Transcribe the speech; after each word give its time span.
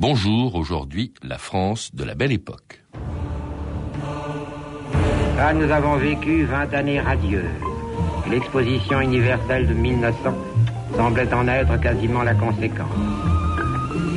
Bonjour, 0.00 0.56
aujourd'hui, 0.56 1.14
la 1.22 1.38
France 1.38 1.94
de 1.94 2.02
la 2.02 2.16
belle 2.16 2.32
époque. 2.32 2.82
Là, 5.36 5.54
nous 5.54 5.70
avons 5.70 5.94
vécu 5.94 6.42
20 6.46 6.74
années 6.74 7.00
radieuses. 7.00 7.44
L'exposition 8.28 9.00
universelle 9.00 9.68
de 9.68 9.72
1900 9.72 10.34
semblait 10.96 11.32
en 11.32 11.46
être 11.46 11.80
quasiment 11.80 12.24
la 12.24 12.34
conséquence. 12.34 12.90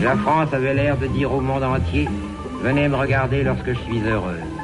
La 0.02 0.16
France 0.18 0.52
avait 0.52 0.74
l'air 0.74 0.98
de 0.98 1.06
dire 1.06 1.32
au 1.32 1.42
monde 1.42 1.64
entier, 1.64 2.10
venez 2.64 2.88
me 2.88 2.96
regarder 2.96 3.44
lorsque 3.44 3.74
je 3.74 3.80
suis 3.82 4.00
heureuse. 4.00 4.57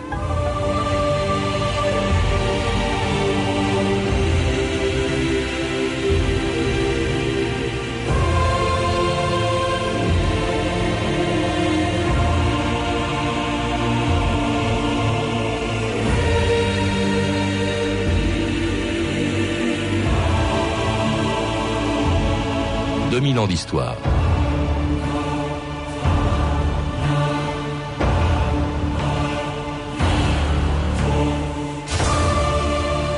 2000 23.14 23.38
ans 23.38 23.46
d'histoire. 23.46 23.96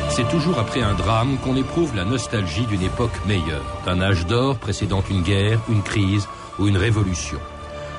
C'est 0.10 0.28
toujours 0.28 0.60
après 0.60 0.82
un 0.82 0.96
drame 0.96 1.38
qu'on 1.38 1.56
éprouve 1.56 1.96
la 1.96 2.04
nostalgie 2.04 2.66
d'une 2.66 2.82
époque 2.82 3.26
meilleure, 3.26 3.64
d'un 3.86 4.02
âge 4.02 4.26
d'or 4.26 4.58
précédant 4.58 5.02
une 5.10 5.22
guerre, 5.22 5.62
une 5.70 5.82
crise 5.82 6.28
ou 6.60 6.68
une 6.68 6.76
révolution. 6.76 7.40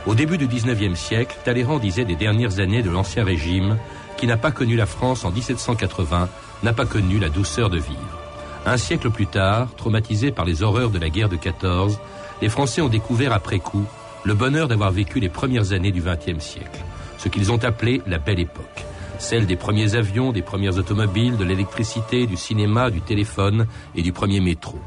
Au 0.04 0.15
début 0.15 0.37
du 0.37 0.46
19e 0.46 0.96
siècle, 0.96 1.38
Talleyrand 1.46 1.78
disait 1.78 2.04
des 2.04 2.15
dernières 2.15 2.60
années 2.60 2.82
de 2.82 2.90
l'Ancien 2.90 3.24
Régime, 3.24 3.79
qui 4.18 4.26
n'a 4.26 4.37
pas 4.37 4.51
connu 4.51 4.76
la 4.76 4.85
France 4.85 5.24
en 5.24 5.30
1780, 5.30 6.29
n'a 6.63 6.73
pas 6.74 6.85
connu 6.85 7.18
la 7.18 7.30
douceur 7.30 7.70
de 7.70 7.79
vivre. 7.79 8.26
Un 8.68 8.78
siècle 8.78 9.10
plus 9.10 9.28
tard, 9.28 9.68
traumatisés 9.76 10.32
par 10.32 10.45
les 10.45 10.64
horreurs 10.64 10.90
de 10.90 10.98
la 10.98 11.09
guerre 11.09 11.28
de 11.28 11.36
14, 11.36 12.00
les 12.42 12.48
Français 12.48 12.82
ont 12.82 12.88
découvert 12.88 13.32
après 13.32 13.60
coup 13.60 13.84
le 14.24 14.34
bonheur 14.34 14.66
d'avoir 14.66 14.90
vécu 14.90 15.20
les 15.20 15.28
premières 15.28 15.73
années 15.73 15.92
du 15.92 16.02
XXe 16.02 16.45
siècle, 16.45 16.84
ce 17.16 17.28
qu'ils 17.28 17.52
ont 17.52 17.62
appelé 17.62 18.02
la 18.08 18.18
belle 18.18 18.40
époque, 18.40 18.84
celle 19.20 19.46
des 19.46 19.54
premiers 19.54 19.95
avions, 19.95 20.32
des 20.32 20.42
premières 20.42 20.78
automobiles, 20.78 21.36
de 21.36 21.45
l'électricité, 21.45 22.26
du 22.26 22.36
cinéma, 22.36 22.90
du 22.90 23.02
téléphone 23.02 23.68
et 23.95 24.02
du 24.02 24.12
premier 24.12 24.40
métro. 24.40 24.80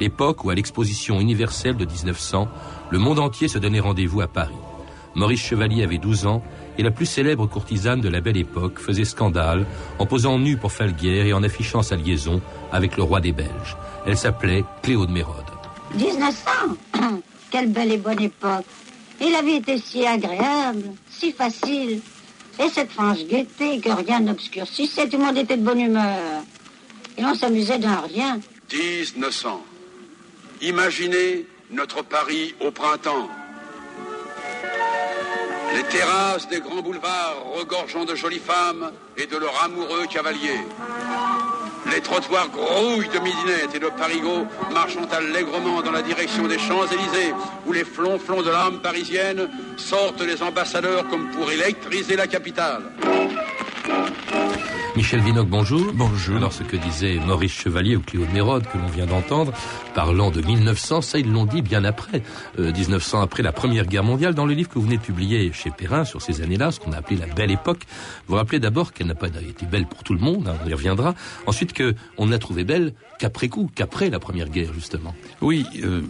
L'époque 0.00 0.42
où, 0.44 0.48
à 0.48 0.54
l'exposition 0.54 1.20
universelle 1.20 1.76
de 1.76 1.84
1900, 1.84 2.48
le 2.88 2.98
monde 2.98 3.18
entier 3.18 3.48
se 3.48 3.58
donnait 3.58 3.80
rendez-vous 3.80 4.22
à 4.22 4.28
Paris. 4.28 4.54
Maurice 5.14 5.44
Chevalier 5.44 5.82
avait 5.82 5.98
12 5.98 6.26
ans 6.26 6.42
et 6.78 6.82
la 6.82 6.90
plus 6.90 7.06
célèbre 7.06 7.46
courtisane 7.46 8.00
de 8.00 8.08
la 8.08 8.20
belle 8.20 8.36
époque 8.36 8.78
faisait 8.78 9.04
scandale 9.04 9.66
en 9.98 10.06
posant 10.06 10.38
nue 10.38 10.56
pour 10.56 10.72
Falguière 10.72 11.26
et 11.26 11.32
en 11.32 11.42
affichant 11.42 11.82
sa 11.82 11.96
liaison 11.96 12.40
avec 12.72 12.96
le 12.96 13.02
roi 13.02 13.20
des 13.20 13.32
Belges. 13.32 13.76
Elle 14.06 14.16
s'appelait 14.16 14.64
Cléo 14.82 15.06
de 15.06 15.12
Mérode. 15.12 15.44
1900 15.94 16.50
Quelle 17.50 17.70
belle 17.70 17.92
et 17.92 17.96
bonne 17.96 18.20
époque 18.20 18.64
Et 19.20 19.30
la 19.30 19.42
vie 19.42 19.56
était 19.56 19.78
si 19.78 20.06
agréable, 20.06 20.82
si 21.08 21.32
facile. 21.32 22.00
Et 22.58 22.68
cette 22.68 22.90
franche 22.90 23.24
gaieté 23.26 23.80
que 23.80 23.90
rien 23.90 24.20
n'obscurcissait, 24.20 25.08
tout 25.08 25.18
le 25.18 25.24
monde 25.24 25.38
était 25.38 25.56
de 25.56 25.62
bonne 25.62 25.80
humeur. 25.80 26.42
Et 27.18 27.24
on 27.24 27.34
s'amusait 27.34 27.78
d'un 27.78 28.00
rien. 28.00 28.40
1900. 28.72 29.62
Imaginez 30.62 31.46
notre 31.70 32.02
Paris 32.02 32.54
au 32.60 32.70
printemps. 32.70 33.28
Les 35.74 35.82
terrasses 35.84 36.48
des 36.48 36.60
grands 36.60 36.82
boulevards 36.82 37.42
regorgeant 37.58 38.04
de 38.04 38.14
jolies 38.14 38.38
femmes 38.38 38.92
et 39.16 39.26
de 39.26 39.36
leurs 39.36 39.62
amoureux 39.64 40.06
cavaliers. 40.10 40.60
Les 41.92 42.00
trottoirs 42.00 42.48
grouillent 42.48 43.08
de 43.08 43.18
midinettes 43.18 43.74
et 43.74 43.78
de 43.78 43.88
parigots 43.88 44.46
marchant 44.72 45.06
allègrement 45.10 45.82
dans 45.82 45.92
la 45.92 46.02
direction 46.02 46.48
des 46.48 46.58
Champs-Élysées, 46.58 47.32
où 47.66 47.72
les 47.72 47.84
flonflons 47.84 48.42
de 48.42 48.50
l'âme 48.50 48.80
parisienne 48.80 49.48
sortent 49.76 50.22
les 50.22 50.42
ambassadeurs 50.42 51.06
comme 51.08 51.30
pour 51.30 51.50
électriser 51.50 52.16
la 52.16 52.26
capitale. 52.26 52.82
Michel 54.96 55.20
Vinocq, 55.20 55.46
bonjour. 55.46 55.92
Bonjour. 55.92 56.38
Alors, 56.38 56.54
ce 56.54 56.62
que 56.62 56.74
disait 56.74 57.18
Maurice 57.26 57.52
Chevalier 57.52 57.96
ou 57.96 58.00
Cléo 58.00 58.24
de 58.24 58.32
Mérode, 58.32 58.66
que 58.66 58.78
l'on 58.78 58.86
vient 58.86 59.04
d'entendre, 59.04 59.52
parlant 59.94 60.30
de 60.30 60.40
1900, 60.40 61.02
ça, 61.02 61.18
ils 61.18 61.30
l'ont 61.30 61.44
dit 61.44 61.60
bien 61.60 61.84
après, 61.84 62.22
1900 62.58 63.18
euh, 63.18 63.22
après 63.22 63.42
la 63.42 63.52
Première 63.52 63.84
Guerre 63.84 64.04
mondiale. 64.04 64.34
Dans 64.34 64.46
le 64.46 64.54
livre 64.54 64.70
que 64.70 64.76
vous 64.76 64.86
venez 64.86 64.96
de 64.96 65.02
publier 65.02 65.52
chez 65.52 65.70
Perrin 65.70 66.06
sur 66.06 66.22
ces 66.22 66.40
années-là, 66.40 66.70
ce 66.70 66.80
qu'on 66.80 66.92
a 66.92 66.96
appelé 66.96 67.20
la 67.20 67.26
belle 67.26 67.50
époque, 67.50 67.82
vous 68.26 68.36
rappelez 68.36 68.58
d'abord 68.58 68.94
qu'elle 68.94 69.08
n'a 69.08 69.14
pas 69.14 69.28
été 69.28 69.66
belle 69.66 69.86
pour 69.86 70.02
tout 70.02 70.14
le 70.14 70.20
monde, 70.20 70.48
hein, 70.48 70.56
on 70.64 70.68
y 70.68 70.72
reviendra. 70.72 71.14
Ensuite, 71.46 71.76
qu'on 71.76 72.24
ne 72.24 72.30
l'a 72.30 72.38
trouvée 72.38 72.64
belle 72.64 72.94
qu'après 73.18 73.50
coup, 73.50 73.70
qu'après 73.74 74.08
la 74.08 74.18
Première 74.18 74.48
Guerre, 74.48 74.72
justement. 74.72 75.14
Oui, 75.42 75.66
euh, 75.84 76.00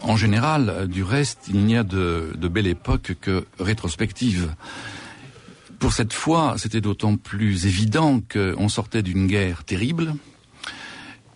en 0.00 0.16
général, 0.16 0.88
du 0.88 1.04
reste, 1.04 1.46
il 1.48 1.60
n'y 1.64 1.76
a 1.76 1.84
de, 1.84 2.32
de 2.36 2.48
belle 2.48 2.66
époque 2.66 3.12
que 3.20 3.44
rétrospective. 3.60 4.52
Pour 5.82 5.92
cette 5.92 6.12
fois, 6.12 6.54
c'était 6.58 6.80
d'autant 6.80 7.16
plus 7.16 7.66
évident 7.66 8.20
qu'on 8.32 8.68
sortait 8.68 9.02
d'une 9.02 9.26
guerre 9.26 9.64
terrible 9.64 10.14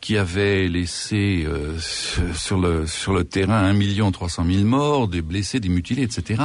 qui 0.01 0.17
avait 0.17 0.69
laissé 0.69 1.45
euh, 1.45 1.77
sur 2.33 2.57
le 2.57 2.87
sur 2.87 3.12
le 3.12 3.25
terrain 3.25 3.59
un 3.59 3.73
million 3.73 4.12
trois 4.12 4.29
cent 4.29 4.45
mille 4.45 4.65
morts, 4.65 5.09
des 5.09 5.21
blessés, 5.21 5.59
des 5.59 5.69
mutilés, 5.69 6.05
etc. 6.05 6.45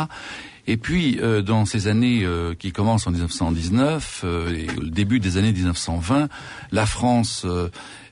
Et 0.66 0.78
puis, 0.78 1.20
euh, 1.22 1.44
dans 1.44 1.66
ces 1.66 1.88
années 1.88 2.22
euh, 2.24 2.56
qui 2.56 2.72
commencent 2.72 3.06
en 3.06 3.12
1919 3.12 4.26
et 4.50 4.66
le 4.82 4.90
début 4.90 5.20
des 5.20 5.38
années 5.38 5.54
1920, 5.54 6.28
la 6.72 6.86
France 6.88 7.46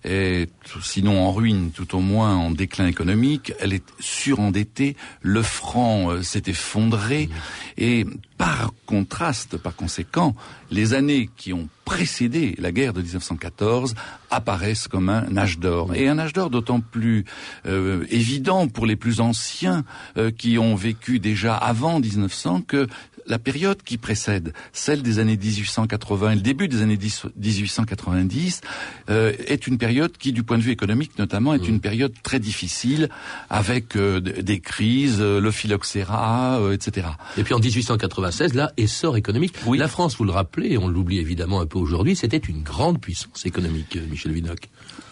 est 0.04 0.50
sinon 0.82 1.20
en 1.20 1.32
ruine, 1.32 1.72
tout 1.72 1.96
au 1.96 2.00
moins 2.00 2.36
en 2.36 2.52
déclin 2.52 2.88
économique. 2.88 3.54
Elle 3.60 3.74
est 3.74 3.86
surendettée, 4.00 4.96
le 5.22 5.42
franc 5.42 6.22
s'est 6.22 6.44
effondré, 6.48 7.30
et 7.78 8.06
par 8.38 8.72
contraste, 8.86 9.58
par 9.58 9.76
conséquent, 9.76 10.34
les 10.72 10.94
années 10.94 11.30
qui 11.36 11.52
ont 11.52 11.68
précédé 11.84 12.56
la 12.58 12.72
guerre 12.72 12.94
de 12.94 13.02
1914 13.02 13.96
apparaissent 14.30 14.88
comme 14.88 15.10
un 15.10 15.36
âge 15.36 15.60
d'or. 15.60 15.94
Et 15.94 16.08
un 16.08 16.18
âge 16.20 16.34
d'or 16.34 16.50
d'autant 16.50 16.80
plus 16.80 17.26
euh, 17.66 18.06
évident 18.10 18.68
pour 18.68 18.86
les 18.86 18.96
plus 18.96 19.20
anciens 19.22 19.84
euh, 20.18 20.32
qui 20.32 20.58
ont 20.58 20.76
vécu 20.76 21.20
déjà 21.20 21.56
avant 21.56 22.00
1900 22.00 22.62
que 22.62 22.88
la 23.30 23.40
période 23.40 23.82
qui 23.84 23.98
précède, 23.98 24.54
celle 24.74 25.02
des 25.02 25.20
années 25.20 25.38
1880 25.38 26.32
et 26.32 26.36
le 26.36 26.42
début 26.42 26.68
des 26.68 26.82
années 26.82 26.98
1890, 26.98 28.62
euh, 29.10 29.34
est 29.48 29.68
une 29.68 29.78
période 29.78 30.18
qui, 30.18 30.34
du 30.34 30.44
point 30.44 30.58
de 30.58 30.64
vue 30.64 30.72
économique 30.72 31.18
notamment, 31.18 31.54
est 31.54 31.68
une 31.68 31.80
période 31.80 32.14
très 32.24 32.40
difficile, 32.40 33.10
avec 33.50 33.96
euh, 33.96 34.20
des 34.20 34.60
crises, 34.60 35.22
euh, 35.22 35.40
le 35.40 35.52
phylloxéra, 35.52 36.60
etc. 36.74 37.08
Et 37.38 37.44
puis 37.44 37.54
en 37.54 37.60
1896, 37.60 38.56
là, 38.56 38.72
essor 38.78 39.16
économique. 39.16 39.54
Oui. 39.66 39.78
La 39.78 39.88
France, 39.88 40.18
vous 40.18 40.26
le 40.26 40.32
rappelez, 40.32 40.78
on 40.78 40.88
l'oublie 40.88 41.20
évidemment 41.20 41.62
un 41.62 41.66
peu 41.66 41.78
aujourd'hui, 41.78 42.16
c'était 42.16 42.38
une 42.38 42.64
grande 42.64 43.00
puissance 43.00 43.46
économique, 43.46 43.98
Michel 44.10 44.32
Vinocq. 44.32 44.70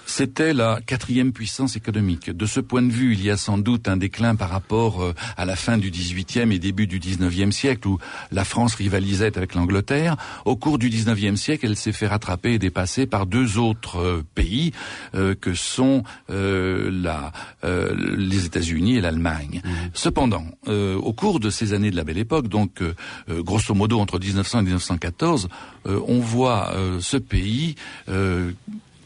C'était 0.07 0.53
la 0.53 0.79
quatrième 0.85 1.33
puissance 1.33 1.75
économique. 1.75 2.29
De 2.29 2.45
ce 2.45 2.61
point 2.61 2.81
de 2.81 2.91
vue, 2.91 3.11
il 3.11 3.21
y 3.21 3.29
a 3.29 3.35
sans 3.35 3.57
doute 3.57 3.89
un 3.89 3.97
déclin 3.97 4.35
par 4.35 4.49
rapport 4.49 5.03
euh, 5.03 5.13
à 5.35 5.43
la 5.43 5.57
fin 5.57 5.77
du 5.77 5.91
XVIIIe 5.91 6.51
et 6.53 6.59
début 6.59 6.87
du 6.87 6.97
XIXe 6.97 7.53
siècle 7.53 7.89
où 7.89 7.99
la 8.31 8.45
France 8.45 8.75
rivalisait 8.75 9.37
avec 9.37 9.53
l'Angleterre. 9.53 10.15
Au 10.45 10.55
cours 10.55 10.77
du 10.79 10.89
XIXe 10.89 11.39
siècle, 11.39 11.65
elle 11.65 11.75
s'est 11.75 11.91
fait 11.91 12.07
rattraper 12.07 12.53
et 12.53 12.57
dépasser 12.57 13.05
par 13.05 13.25
deux 13.25 13.57
autres 13.57 13.99
euh, 13.99 14.23
pays 14.33 14.71
euh, 15.13 15.35
que 15.35 15.53
sont 15.53 16.03
euh, 16.29 16.89
la, 16.89 17.33
euh, 17.65 17.93
les 18.17 18.45
États-Unis 18.45 18.95
et 18.95 19.01
l'Allemagne. 19.01 19.61
Mmh. 19.63 19.69
Cependant, 19.93 20.45
au 20.67 21.13
cours 21.13 21.39
de 21.39 21.49
ces 21.49 21.73
années 21.73 21.91
de 21.91 21.95
la 21.97 22.03
Belle 22.03 22.17
Époque, 22.17 22.47
donc 22.47 22.81
grosso 23.27 23.73
modo 23.73 23.99
entre 23.99 24.19
1900 24.19 24.59
et 24.59 24.63
1914, 24.63 25.49
on 25.85 26.19
voit 26.19 26.73
ce 26.99 27.17
pays 27.17 27.75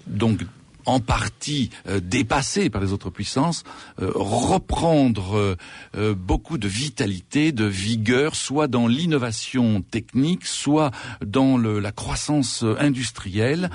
donc 0.07 0.41
en 0.85 0.99
partie 0.99 1.69
euh, 1.87 1.99
dépassé 1.99 2.69
par 2.69 2.81
les 2.81 2.93
autres 2.93 3.09
puissances, 3.09 3.63
euh, 4.01 4.11
reprendre 4.13 5.57
euh, 5.95 6.15
beaucoup 6.15 6.57
de 6.57 6.67
vitalité, 6.67 7.51
de 7.51 7.65
vigueur, 7.65 8.35
soit 8.35 8.67
dans 8.67 8.87
l'innovation 8.87 9.81
technique, 9.81 10.45
soit 10.45 10.91
dans 11.25 11.57
la 11.57 11.91
croissance 11.91 12.63
industrielle. 12.79 13.69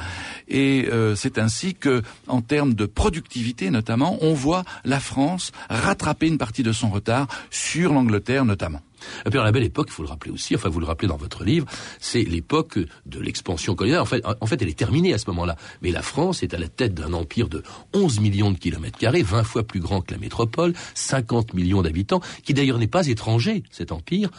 Et 0.48 0.88
c'est 1.14 1.38
ainsi 1.38 1.74
que, 1.74 2.02
en 2.26 2.40
termes 2.40 2.74
de 2.74 2.86
productivité 2.86 3.70
notamment, 3.70 4.18
on 4.20 4.34
voit 4.34 4.64
la 4.84 5.00
France 5.00 5.52
rattraper 5.68 6.26
une 6.26 6.38
partie 6.38 6.62
de 6.62 6.72
son 6.72 6.90
retard 6.90 7.28
sur 7.50 7.92
l'Angleterre 7.92 8.44
notamment. 8.44 8.80
Et 9.24 9.30
puis, 9.30 9.38
la 9.38 9.52
belle 9.52 9.64
époque, 9.64 9.88
il 9.90 9.92
faut 9.92 10.02
le 10.02 10.08
rappeler 10.08 10.32
aussi, 10.32 10.54
enfin, 10.54 10.68
vous 10.68 10.80
le 10.80 10.86
rappelez 10.86 11.08
dans 11.08 11.16
votre 11.16 11.44
livre, 11.44 11.66
c'est 12.00 12.22
l'époque 12.22 12.78
de 12.78 13.20
l'expansion 13.20 13.74
coloniale. 13.74 14.00
En 14.00 14.06
fait, 14.06 14.22
en 14.24 14.46
fait, 14.46 14.60
elle 14.62 14.68
est 14.68 14.78
terminée 14.78 15.12
à 15.12 15.18
ce 15.18 15.28
moment-là. 15.30 15.56
Mais 15.82 15.90
la 15.90 16.02
France 16.02 16.42
est 16.42 16.54
à 16.54 16.58
la 16.58 16.68
tête 16.68 16.94
d'un 16.94 17.12
empire 17.12 17.48
de 17.48 17.62
11 17.94 18.20
millions 18.20 18.50
de 18.50 18.58
kilomètres 18.58 18.98
carrés, 18.98 19.22
20 19.22 19.44
fois 19.44 19.62
plus 19.62 19.80
grand 19.80 20.00
que 20.00 20.12
la 20.12 20.18
métropole, 20.18 20.74
50 20.94 21.54
millions 21.54 21.82
d'habitants, 21.82 22.20
qui 22.44 22.54
d'ailleurs 22.54 22.78
n'est 22.78 22.86
pas 22.86 23.06
étranger, 23.06 23.62
cet 23.70 23.92
empire, 23.92 24.30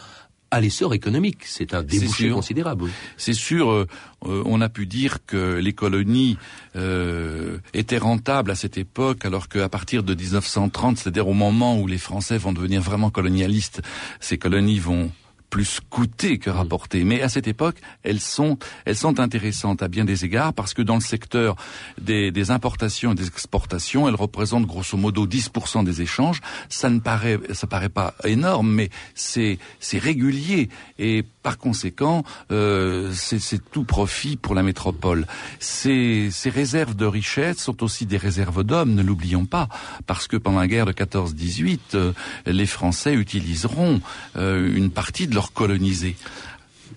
à 0.50 0.60
l'essor 0.60 0.94
économique. 0.94 1.44
C'est 1.44 1.74
un 1.74 1.82
débouché 1.82 2.30
considérable. 2.30 2.86
C'est 3.16 3.34
sûr, 3.34 3.70
euh, 3.70 3.86
euh, 4.26 4.42
on 4.46 4.60
a 4.60 4.68
pu 4.68 4.86
dire 4.86 5.18
que 5.26 5.56
les 5.56 5.72
colonies 5.72 6.38
euh, 6.76 7.58
étaient 7.74 7.98
rentables 7.98 8.50
à 8.50 8.54
cette 8.54 8.78
époque, 8.78 9.24
alors 9.24 9.48
qu'à 9.48 9.68
partir 9.68 10.02
de 10.02 10.14
1930, 10.14 10.98
c'est-à-dire 10.98 11.28
au 11.28 11.34
moment 11.34 11.78
où 11.78 11.86
les 11.86 11.98
Français 11.98 12.38
vont 12.38 12.52
devenir 12.52 12.80
vraiment 12.82 13.10
colonialistes, 13.10 13.82
ces 14.20 14.38
colonies 14.38 14.78
vont 14.78 15.10
plus 15.50 15.80
coûter 15.88 16.38
que 16.38 16.50
rapporter. 16.50 17.04
Mais 17.04 17.22
à 17.22 17.28
cette 17.28 17.48
époque, 17.48 17.76
elles 18.02 18.20
sont, 18.20 18.58
elles 18.84 18.96
sont 18.96 19.20
intéressantes 19.20 19.82
à 19.82 19.88
bien 19.88 20.04
des 20.04 20.24
égards 20.24 20.52
parce 20.52 20.74
que 20.74 20.82
dans 20.82 20.94
le 20.94 21.00
secteur 21.00 21.56
des, 22.00 22.30
des 22.30 22.50
importations 22.50 23.12
et 23.12 23.14
des 23.14 23.26
exportations, 23.26 24.08
elles 24.08 24.14
représentent 24.14 24.66
grosso 24.66 24.96
modo 24.96 25.26
10% 25.26 25.84
des 25.84 26.02
échanges. 26.02 26.40
Ça 26.68 26.90
ne 26.90 27.00
paraît, 27.00 27.38
ça 27.52 27.66
paraît 27.66 27.88
pas 27.88 28.14
énorme, 28.24 28.70
mais 28.70 28.90
c'est, 29.14 29.58
c'est 29.80 29.98
régulier 29.98 30.68
et 30.98 31.24
par 31.48 31.56
conséquent, 31.56 32.24
euh, 32.52 33.10
c'est 33.14 33.70
tout 33.70 33.84
profit 33.84 34.36
pour 34.36 34.54
la 34.54 34.62
métropole. 34.62 35.26
Ces, 35.60 36.28
réserves 36.44 36.94
de 36.94 37.06
richesse 37.06 37.56
sont 37.56 37.82
aussi 37.82 38.04
des 38.04 38.18
réserves 38.18 38.64
d'hommes, 38.64 38.94
ne 38.94 39.02
l'oublions 39.02 39.46
pas, 39.46 39.70
parce 40.06 40.26
que 40.26 40.36
pendant 40.36 40.58
la 40.60 40.66
guerre 40.66 40.84
de 40.84 40.92
14-18, 40.92 41.78
euh, 41.94 42.12
les 42.44 42.66
Français 42.66 43.14
utiliseront 43.14 44.02
euh, 44.36 44.76
une 44.76 44.90
partie 44.90 45.26
de 45.26 45.34
leur 45.34 45.54
colonisés. 45.54 46.16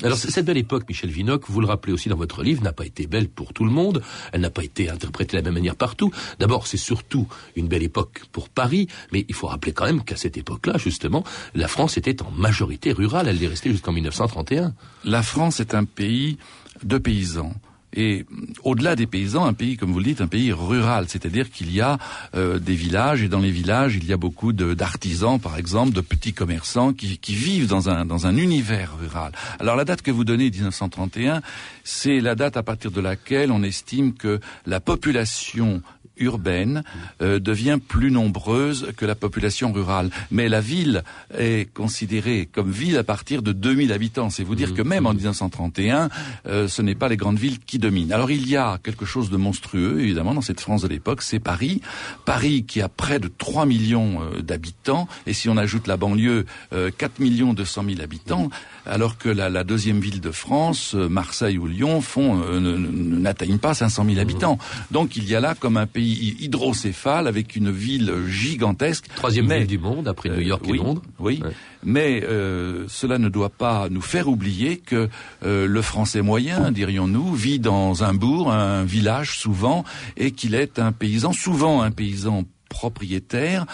Alors 0.03 0.17
cette 0.17 0.45
belle 0.45 0.57
époque, 0.57 0.83
Michel 0.87 1.11
Vinocq, 1.11 1.43
vous 1.47 1.61
le 1.61 1.67
rappelez 1.67 1.93
aussi 1.93 2.09
dans 2.09 2.15
votre 2.15 2.43
livre, 2.43 2.63
n'a 2.63 2.73
pas 2.73 2.85
été 2.85 3.05
belle 3.07 3.29
pour 3.29 3.53
tout 3.53 3.65
le 3.65 3.71
monde. 3.71 4.01
Elle 4.31 4.41
n'a 4.41 4.49
pas 4.49 4.63
été 4.63 4.89
interprétée 4.89 5.37
de 5.37 5.37
la 5.37 5.43
même 5.43 5.53
manière 5.53 5.75
partout. 5.75 6.11
D'abord, 6.39 6.67
c'est 6.67 6.77
surtout 6.77 7.27
une 7.55 7.67
belle 7.67 7.83
époque 7.83 8.23
pour 8.31 8.49
Paris, 8.49 8.87
mais 9.11 9.25
il 9.27 9.35
faut 9.35 9.47
rappeler 9.47 9.73
quand 9.73 9.85
même 9.85 10.03
qu'à 10.03 10.15
cette 10.15 10.37
époque-là, 10.37 10.77
justement, 10.77 11.23
la 11.53 11.67
France 11.67 11.97
était 11.97 12.21
en 12.23 12.31
majorité 12.31 12.91
rurale. 12.91 13.27
Elle 13.27 13.43
est 13.43 13.47
restée 13.47 13.71
jusqu'en 13.71 13.91
1931. 13.91 14.73
La 15.03 15.21
France 15.23 15.59
est 15.59 15.75
un 15.75 15.85
pays 15.85 16.37
de 16.83 16.97
paysans 16.97 17.53
et 17.93 18.25
au-delà 18.63 18.95
des 18.95 19.07
paysans, 19.07 19.45
un 19.45 19.53
pays, 19.53 19.77
comme 19.77 19.91
vous 19.91 19.99
le 19.99 20.05
dites, 20.05 20.21
un 20.21 20.27
pays 20.27 20.51
rural, 20.51 21.05
c'est-à-dire 21.07 21.51
qu'il 21.51 21.73
y 21.73 21.81
a 21.81 21.97
euh, 22.35 22.59
des 22.59 22.75
villages, 22.75 23.21
et 23.21 23.27
dans 23.27 23.39
les 23.39 23.51
villages, 23.51 23.95
il 23.95 24.05
y 24.05 24.13
a 24.13 24.17
beaucoup 24.17 24.53
d'artisans, 24.53 25.39
par 25.39 25.57
exemple, 25.57 25.93
de 25.93 26.01
petits 26.01 26.33
commerçants 26.33 26.93
qui, 26.93 27.17
qui 27.17 27.35
vivent 27.35 27.67
dans 27.67 27.89
un, 27.89 28.05
dans 28.05 28.27
un 28.27 28.37
univers 28.37 28.97
rural. 28.97 29.31
Alors 29.59 29.75
la 29.75 29.85
date 29.85 30.01
que 30.01 30.11
vous 30.11 30.23
donnez, 30.23 30.49
1931, 30.49 31.41
c'est 31.83 32.19
la 32.19 32.35
date 32.35 32.57
à 32.57 32.63
partir 32.63 32.91
de 32.91 33.01
laquelle 33.01 33.51
on 33.51 33.63
estime 33.63 34.13
que 34.13 34.39
la 34.65 34.79
population 34.79 35.81
urbaine 36.17 36.83
euh, 37.21 37.39
devient 37.39 37.79
plus 37.85 38.11
nombreuse 38.11 38.91
que 38.97 39.05
la 39.05 39.15
population 39.15 39.71
rurale. 39.71 40.09
Mais 40.29 40.49
la 40.49 40.61
ville 40.61 41.03
est 41.37 41.71
considérée 41.73 42.47
comme 42.51 42.71
ville 42.71 42.97
à 42.97 43.03
partir 43.03 43.41
de 43.41 43.51
2000 43.51 43.91
habitants. 43.91 44.29
C'est 44.29 44.43
vous 44.43 44.55
dire 44.55 44.73
que 44.73 44.81
même 44.81 45.05
en 45.05 45.13
1931, 45.13 46.09
euh, 46.45 46.67
ce 46.67 46.81
n'est 46.81 46.95
pas 46.95 47.09
les 47.09 47.17
grandes 47.17 47.39
villes 47.39 47.59
qui 47.59 47.79
dominent. 47.79 48.13
Alors 48.13 48.31
il 48.31 48.47
y 48.47 48.57
a 48.57 48.79
quelque 48.83 49.05
chose 49.05 49.29
de 49.29 49.37
monstrueux, 49.37 49.99
évidemment, 50.01 50.33
dans 50.33 50.41
cette 50.41 50.59
France 50.59 50.83
de 50.83 50.87
l'époque, 50.87 51.21
c'est 51.21 51.39
Paris. 51.39 51.81
Paris 52.25 52.63
qui 52.63 52.81
a 52.81 52.89
près 52.89 53.19
de 53.19 53.29
3 53.29 53.65
millions 53.65 54.21
euh, 54.21 54.41
d'habitants, 54.41 55.07
et 55.25 55.33
si 55.33 55.49
on 55.49 55.57
ajoute 55.57 55.87
la 55.87 55.97
banlieue, 55.97 56.45
4 56.71 57.19
millions 57.19 57.53
200 57.53 57.83
000 57.89 58.01
habitants, 58.01 58.49
alors 58.85 59.17
que 59.17 59.29
la, 59.29 59.49
la 59.49 59.63
deuxième 59.63 59.99
ville 59.99 60.21
de 60.21 60.31
France, 60.31 60.93
Marseille 60.93 61.57
ou 61.57 61.67
Lyon, 61.67 62.01
font 62.01 62.41
n'atteignent 62.59 63.57
pas 63.57 63.73
500 63.73 64.05
000 64.05 64.19
habitants. 64.19 64.57
Donc 64.91 65.15
il 65.15 65.27
y 65.29 65.35
a 65.35 65.39
là 65.39 65.55
comme 65.55 65.77
un 65.77 65.87
pays 65.87 66.00
hydrocéphale 66.03 67.27
avec 67.27 67.55
une 67.55 67.71
ville 67.71 68.13
gigantesque. 68.27 69.05
Troisième 69.15 69.51
ville 69.51 69.67
du 69.67 69.77
monde 69.77 70.07
après 70.07 70.29
New 70.29 70.39
York 70.39 70.63
et 70.67 70.71
euh, 70.71 70.77
Londres. 70.77 71.01
Oui, 71.19 71.41
mais 71.83 72.23
euh, 72.23 72.85
cela 72.87 73.17
ne 73.17 73.29
doit 73.29 73.49
pas 73.49 73.89
nous 73.89 74.01
faire 74.01 74.27
oublier 74.27 74.77
que 74.77 75.09
euh, 75.43 75.67
le 75.67 75.81
Français 75.81 76.21
moyen, 76.21 76.71
dirions-nous, 76.71 77.33
vit 77.33 77.59
dans 77.59 78.03
un 78.03 78.13
bourg, 78.13 78.51
un 78.51 78.83
village 78.83 79.37
souvent, 79.37 79.83
et 80.17 80.31
qu'il 80.31 80.55
est 80.55 80.79
un 80.79 80.91
paysan, 80.91 81.33
souvent 81.33 81.81
un 81.81 81.91
paysan 81.91 82.43
propriétaire 82.71 83.65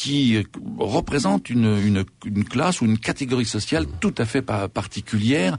qui 0.00 0.42
représente 0.78 1.50
une, 1.50 2.04
une, 2.24 2.44
classe 2.44 2.80
ou 2.80 2.86
une 2.86 2.96
catégorie 2.96 3.44
sociale 3.44 3.84
tout 4.00 4.14
à 4.16 4.24
fait 4.24 4.40
particulière, 4.40 5.58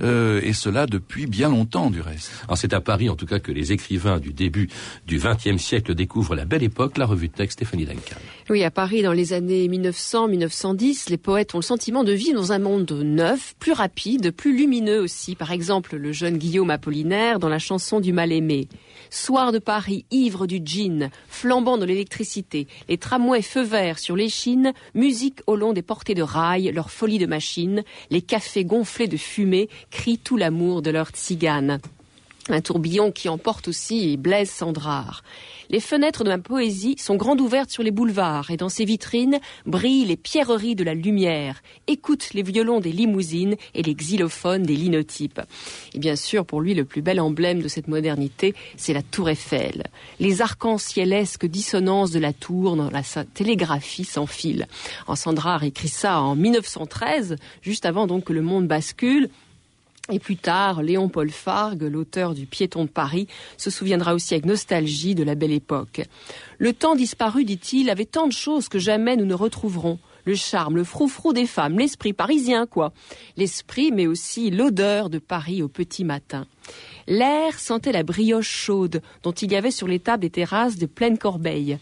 euh, 0.00 0.40
et 0.44 0.52
cela 0.52 0.86
depuis 0.86 1.26
bien 1.26 1.48
longtemps 1.48 1.90
du 1.90 2.00
reste. 2.00 2.30
c'est 2.54 2.72
à 2.72 2.80
Paris 2.80 3.08
en 3.08 3.16
tout 3.16 3.26
cas 3.26 3.40
que 3.40 3.50
les 3.50 3.72
écrivains 3.72 4.20
du 4.20 4.32
début 4.32 4.68
du 5.08 5.18
XXe 5.18 5.60
siècle 5.60 5.96
découvrent 5.96 6.36
la 6.36 6.44
belle 6.44 6.62
époque, 6.62 6.98
la 6.98 7.06
revue 7.06 7.26
de 7.26 7.32
texte 7.32 7.58
Stéphanie 7.58 7.84
Duncan. 7.84 8.16
Oui, 8.48 8.62
à 8.62 8.70
Paris 8.70 9.02
dans 9.02 9.12
les 9.12 9.32
années 9.32 9.66
1900-1910, 9.66 11.10
les 11.10 11.18
poètes 11.18 11.56
ont 11.56 11.58
le 11.58 11.62
sentiment 11.62 12.04
de 12.04 12.12
vivre 12.12 12.34
dans 12.34 12.52
un 12.52 12.60
monde 12.60 12.92
neuf, 12.92 13.56
plus 13.58 13.72
rapide, 13.72 14.30
plus 14.30 14.56
lumineux 14.56 15.00
aussi. 15.00 15.34
Par 15.34 15.50
exemple, 15.50 15.96
le 15.96 16.12
jeune 16.12 16.38
Guillaume 16.38 16.70
Apollinaire 16.70 17.40
dans 17.40 17.48
la 17.48 17.58
chanson 17.58 17.98
du 17.98 18.12
mal-aimé. 18.12 18.68
Soir 19.10 19.50
de 19.50 19.58
Paris, 19.58 20.04
ivre 20.12 20.46
du 20.46 20.60
gin, 20.64 21.10
flambant 21.28 21.78
de 21.78 21.84
l'électricité, 21.84 22.68
les 22.88 22.96
tramways 22.96 23.42
feu 23.42 23.62
vert 23.62 23.98
sur 23.98 24.14
l'échine, 24.14 24.72
musique 24.94 25.40
au 25.48 25.56
long 25.56 25.72
des 25.72 25.82
portées 25.82 26.14
de 26.14 26.22
rails, 26.22 26.70
leur 26.72 26.92
folie 26.92 27.18
de 27.18 27.26
machine, 27.26 27.82
les 28.10 28.22
cafés 28.22 28.64
gonflés 28.64 29.08
de 29.08 29.16
fumée 29.16 29.68
crient 29.90 30.18
tout 30.18 30.36
l'amour 30.36 30.80
de 30.80 30.90
leur 30.90 31.08
tzigane 31.08 31.80
un 32.48 32.60
tourbillon 32.60 33.12
qui 33.12 33.28
emporte 33.28 33.68
aussi 33.68 34.16
Blaise 34.16 34.50
Sandrard. 34.50 35.22
Les 35.68 35.78
fenêtres 35.78 36.24
de 36.24 36.30
ma 36.30 36.38
poésie 36.38 36.96
sont 36.98 37.14
grandes 37.14 37.40
ouvertes 37.40 37.70
sur 37.70 37.84
les 37.84 37.92
boulevards 37.92 38.50
et 38.50 38.56
dans 38.56 38.68
ces 38.68 38.84
vitrines 38.84 39.38
brillent 39.66 40.04
les 40.04 40.16
pierreries 40.16 40.74
de 40.74 40.82
la 40.82 40.94
lumière. 40.94 41.62
Écoute 41.86 42.34
les 42.34 42.42
violons 42.42 42.80
des 42.80 42.90
limousines 42.90 43.54
et 43.74 43.82
les 43.82 43.94
xylophones 43.94 44.64
des 44.64 44.74
linotypes. 44.74 45.40
Et 45.94 46.00
bien 46.00 46.16
sûr, 46.16 46.44
pour 46.44 46.60
lui, 46.60 46.74
le 46.74 46.84
plus 46.84 47.02
bel 47.02 47.20
emblème 47.20 47.62
de 47.62 47.68
cette 47.68 47.86
modernité, 47.86 48.54
c'est 48.76 48.92
la 48.92 49.02
tour 49.02 49.28
Eiffel. 49.28 49.84
Les 50.18 50.42
arc-en-cielesques 50.42 51.46
dissonances 51.46 52.10
de 52.10 52.18
la 52.18 52.32
tour 52.32 52.74
dans 52.74 52.90
la 52.90 53.02
télégraphie 53.34 54.04
s'enfilent. 54.04 54.66
En 55.06 55.14
Sandrard 55.14 55.62
écrit 55.62 55.88
ça 55.88 56.20
en 56.20 56.34
1913, 56.34 57.36
juste 57.62 57.86
avant 57.86 58.08
donc 58.08 58.24
que 58.24 58.32
le 58.32 58.42
monde 58.42 58.66
bascule. 58.66 59.30
Et 60.10 60.18
plus 60.18 60.36
tard, 60.36 60.82
Léon 60.82 61.08
Paul 61.08 61.30
Fargue, 61.30 61.82
l'auteur 61.82 62.34
du 62.34 62.46
Piéton 62.46 62.84
de 62.84 62.90
Paris, 62.90 63.28
se 63.56 63.70
souviendra 63.70 64.14
aussi 64.14 64.34
avec 64.34 64.44
nostalgie 64.44 65.14
de 65.14 65.22
la 65.22 65.34
belle 65.34 65.52
époque. 65.52 66.02
Le 66.58 66.72
temps 66.72 66.96
disparu, 66.96 67.44
dit-il, 67.44 67.90
avait 67.90 68.04
tant 68.04 68.26
de 68.26 68.32
choses 68.32 68.68
que 68.68 68.78
jamais 68.78 69.16
nous 69.16 69.26
ne 69.26 69.34
retrouverons. 69.34 69.98
Le 70.24 70.34
charme, 70.34 70.76
le 70.76 70.84
froufrou 70.84 71.32
des 71.32 71.46
femmes, 71.46 71.78
l'esprit 71.78 72.12
parisien, 72.12 72.66
quoi. 72.66 72.92
L'esprit, 73.36 73.90
mais 73.90 74.06
aussi 74.06 74.50
l'odeur 74.50 75.08
de 75.10 75.18
Paris 75.18 75.62
au 75.62 75.68
petit 75.68 76.04
matin. 76.04 76.46
L'air 77.06 77.58
sentait 77.58 77.92
la 77.92 78.02
brioche 78.02 78.50
chaude 78.50 79.00
dont 79.22 79.32
il 79.32 79.50
y 79.50 79.56
avait 79.56 79.70
sur 79.70 79.88
les 79.88 79.98
tables 79.98 80.22
des 80.22 80.30
terrasses 80.30 80.76
de 80.76 80.86
pleine 80.86 81.18
corbeille 81.18 81.78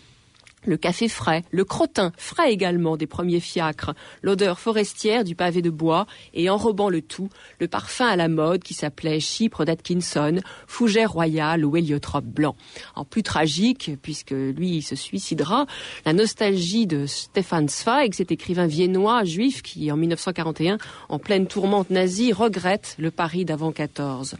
le 0.64 0.76
café 0.76 1.08
frais, 1.08 1.44
le 1.50 1.64
crottin 1.64 2.12
frais 2.16 2.52
également 2.52 2.96
des 2.96 3.06
premiers 3.06 3.40
fiacres, 3.40 3.94
l'odeur 4.22 4.58
forestière 4.58 5.24
du 5.24 5.34
pavé 5.34 5.62
de 5.62 5.70
bois 5.70 6.06
et 6.34 6.50
enrobant 6.50 6.88
le 6.88 7.02
tout, 7.02 7.28
le 7.58 7.68
parfum 7.68 8.06
à 8.06 8.16
la 8.16 8.28
mode 8.28 8.62
qui 8.62 8.74
s'appelait 8.74 9.20
Chypre 9.20 9.64
d'Atkinson, 9.64 10.40
fougère 10.66 11.12
royale 11.12 11.64
ou 11.64 11.76
héliotrope 11.76 12.24
blanc. 12.24 12.56
En 12.94 13.04
plus 13.04 13.22
tragique, 13.22 13.92
puisque 14.02 14.32
lui 14.32 14.82
se 14.82 14.96
suicidera, 14.96 15.66
la 16.04 16.12
nostalgie 16.12 16.86
de 16.86 17.06
Stefan 17.06 17.68
Zweig, 17.68 18.14
cet 18.14 18.32
écrivain 18.32 18.66
viennois 18.66 19.24
juif 19.24 19.62
qui 19.62 19.90
en 19.92 19.96
1941, 19.96 20.78
en 21.08 21.18
pleine 21.18 21.46
tourmente 21.46 21.90
nazie, 21.90 22.32
regrette 22.32 22.96
le 22.98 23.10
Paris 23.10 23.44
d'avant 23.44 23.72
14. 23.72 24.36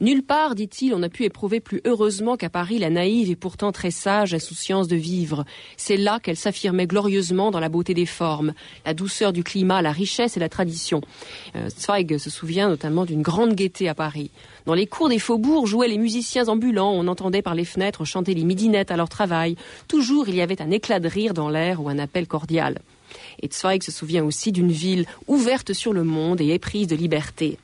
Nulle 0.00 0.22
part, 0.22 0.54
dit-il, 0.54 0.94
on 0.94 1.02
a 1.02 1.08
pu 1.08 1.24
éprouver 1.24 1.58
plus 1.58 1.80
heureusement 1.84 2.36
qu'à 2.36 2.48
Paris 2.48 2.78
la 2.78 2.88
naïve 2.88 3.30
et 3.30 3.36
pourtant 3.36 3.72
très 3.72 3.90
sage 3.90 4.32
insouciance 4.32 4.86
de 4.86 4.94
vivre. 4.94 5.44
C'est 5.76 5.96
là 5.96 6.20
qu'elle 6.20 6.36
s'affirmait 6.36 6.86
glorieusement 6.86 7.50
dans 7.50 7.58
la 7.58 7.68
beauté 7.68 7.94
des 7.94 8.06
formes, 8.06 8.54
la 8.86 8.94
douceur 8.94 9.32
du 9.32 9.42
climat, 9.42 9.82
la 9.82 9.90
richesse 9.90 10.36
et 10.36 10.40
la 10.40 10.48
tradition. 10.48 11.00
Euh, 11.56 11.68
Zweig 11.68 12.16
se 12.18 12.30
souvient 12.30 12.68
notamment 12.68 13.06
d'une 13.06 13.22
grande 13.22 13.54
gaieté 13.54 13.88
à 13.88 13.94
Paris. 13.94 14.30
Dans 14.66 14.74
les 14.74 14.86
cours 14.86 15.08
des 15.08 15.18
faubourgs 15.18 15.66
jouaient 15.66 15.88
les 15.88 15.98
musiciens 15.98 16.46
ambulants, 16.46 16.92
on 16.92 17.08
entendait 17.08 17.42
par 17.42 17.56
les 17.56 17.64
fenêtres 17.64 18.04
chanter 18.04 18.34
les 18.34 18.44
midinettes 18.44 18.92
à 18.92 18.96
leur 18.96 19.08
travail. 19.08 19.56
Toujours 19.88 20.28
il 20.28 20.36
y 20.36 20.42
avait 20.42 20.62
un 20.62 20.70
éclat 20.70 21.00
de 21.00 21.08
rire 21.08 21.34
dans 21.34 21.48
l'air 21.48 21.82
ou 21.82 21.88
un 21.88 21.98
appel 21.98 22.28
cordial. 22.28 22.78
Et 23.42 23.48
Zweig 23.48 23.82
se 23.82 23.90
souvient 23.90 24.24
aussi 24.24 24.52
d'une 24.52 24.70
ville 24.70 25.06
ouverte 25.26 25.72
sur 25.72 25.92
le 25.92 26.04
monde 26.04 26.40
et 26.40 26.50
éprise 26.50 26.86
de 26.86 26.94
liberté. 26.94 27.58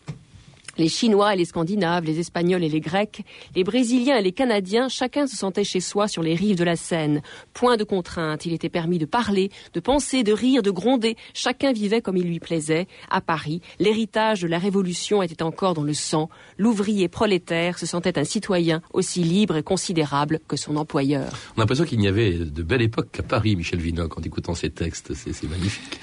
Les 0.76 0.88
Chinois 0.88 1.34
et 1.34 1.36
les 1.36 1.44
Scandinaves, 1.44 2.04
les 2.04 2.18
Espagnols 2.18 2.64
et 2.64 2.68
les 2.68 2.80
Grecs, 2.80 3.22
les 3.54 3.64
Brésiliens 3.64 4.16
et 4.16 4.22
les 4.22 4.32
Canadiens, 4.32 4.88
chacun 4.88 5.26
se 5.26 5.36
sentait 5.36 5.64
chez 5.64 5.80
soi 5.80 6.08
sur 6.08 6.22
les 6.22 6.34
rives 6.34 6.56
de 6.56 6.64
la 6.64 6.76
Seine. 6.76 7.22
Point 7.52 7.76
de 7.76 7.84
contrainte, 7.84 8.46
il 8.46 8.52
était 8.52 8.68
permis 8.68 8.98
de 8.98 9.06
parler, 9.06 9.50
de 9.72 9.80
penser, 9.80 10.22
de 10.22 10.32
rire, 10.32 10.62
de 10.62 10.70
gronder. 10.70 11.16
Chacun 11.32 11.72
vivait 11.72 12.02
comme 12.02 12.16
il 12.16 12.26
lui 12.26 12.40
plaisait. 12.40 12.86
À 13.10 13.20
Paris, 13.20 13.60
l'héritage 13.78 14.42
de 14.42 14.48
la 14.48 14.58
Révolution 14.58 15.22
était 15.22 15.42
encore 15.42 15.74
dans 15.74 15.82
le 15.82 15.94
sang. 15.94 16.28
L'ouvrier 16.58 17.08
prolétaire 17.08 17.78
se 17.78 17.86
sentait 17.86 18.18
un 18.18 18.24
citoyen 18.24 18.82
aussi 18.92 19.22
libre 19.22 19.56
et 19.56 19.62
considérable 19.62 20.40
que 20.48 20.56
son 20.56 20.76
employeur. 20.76 21.32
On 21.56 21.58
a 21.58 21.62
l'impression 21.62 21.84
qu'il 21.84 21.98
n'y 21.98 22.08
avait 22.08 22.32
de 22.32 22.62
belle 22.62 22.82
époque 22.82 23.08
qu'à 23.12 23.22
Paris, 23.22 23.56
Michel 23.56 23.80
Vinocq, 23.80 24.18
en 24.18 24.22
écoutant 24.22 24.54
ces 24.54 24.70
textes. 24.70 25.14
C'est 25.14 25.48
magnifique. 25.48 26.00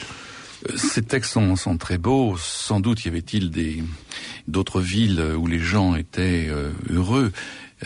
Euh, 0.70 0.78
ces 0.78 1.02
textes 1.02 1.34
sont, 1.34 1.78
très 1.78 1.98
beaux. 1.98 2.36
Sans 2.38 2.80
doute 2.80 3.06
y 3.06 3.08
avait-il 3.08 3.52
des 3.52 3.84
d'autres 4.48 4.82
villes 4.82 5.22
où 5.38 5.48
les 5.48 5.60
gens 5.60 5.96
étaient 5.96 6.48
euh, 6.50 6.72
heureux, 6.90 7.32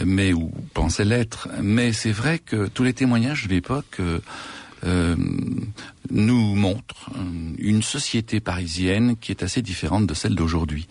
mais 0.03 0.34
ou 0.34 0.51
pensaient 0.74 1.05
l'être. 1.05 1.50
Mais 1.62 1.94
c'est 1.94 2.12
vrai 2.12 2.39
que 2.39 2.67
tous 2.67 2.84
les 2.84 2.94
témoignages 2.94 3.48
de 3.48 3.50
l'époque 3.50 4.00
euh, 4.86 5.15
nous 6.12 6.55
montrent 6.55 7.10
une 7.58 7.82
société 7.82 8.39
parisienne 8.39 9.15
qui 9.17 9.32
est 9.32 9.41
assez 9.41 9.62
différente 9.62 10.05
de 10.05 10.13
celle 10.13 10.36
d'aujourd'hui. 10.36 10.88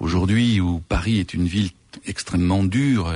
Aujourd'hui, 0.00 0.60
où 0.60 0.80
Paris 0.80 1.18
est 1.18 1.34
une 1.34 1.46
ville 1.46 1.70
extrêmement 2.06 2.64
dur 2.64 3.12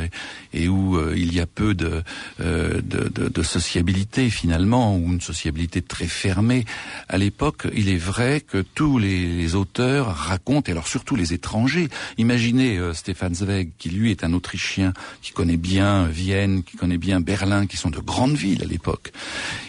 et, 0.53 0.69
où 0.69 0.97
euh, 0.97 1.15
il 1.17 1.35
y 1.35 1.41
a 1.41 1.47
peu 1.47 1.75
de, 1.75 2.03
euh, 2.41 2.81
de, 2.83 3.09
de, 3.09 3.29
de, 3.29 3.43
sociabilité 3.43 4.31
finalement, 4.31 4.97
ou 4.97 5.13
une 5.13 5.21
sociabilité 5.21 5.83
très 5.83 6.07
fermée. 6.07 6.65
À 7.09 7.19
l'époque, 7.19 7.67
il 7.75 7.89
est 7.89 7.97
vrai 7.97 8.41
que 8.41 8.59
tous 8.75 8.99
les, 8.99 9.55
auteurs 9.55 10.15
racontent, 10.15 10.69
et 10.69 10.73
alors 10.73 10.89
surtout 10.89 11.17
les 11.17 11.33
étrangers, 11.33 11.89
imaginez 12.19 12.77
euh, 12.77 12.93
Stefan 12.93 13.35
Zweig, 13.35 13.71
qui 13.79 13.91
lui 13.91 14.11
est 14.11 14.25
un 14.25 14.33
Autrichien, 14.33 14.93
qui 15.23 15.33
connaît 15.33 15.57
bien 15.57 16.07
Vienne, 16.07 16.63
qui 16.63 16.77
connaît 16.77 16.99
bien 16.99 17.21
Berlin, 17.21 17.67
qui 17.67 17.77
sont 17.77 17.91
de 17.91 18.01
grandes 18.01 18.37
villes 18.37 18.63
à 18.63 18.67
l'époque. 18.67 19.13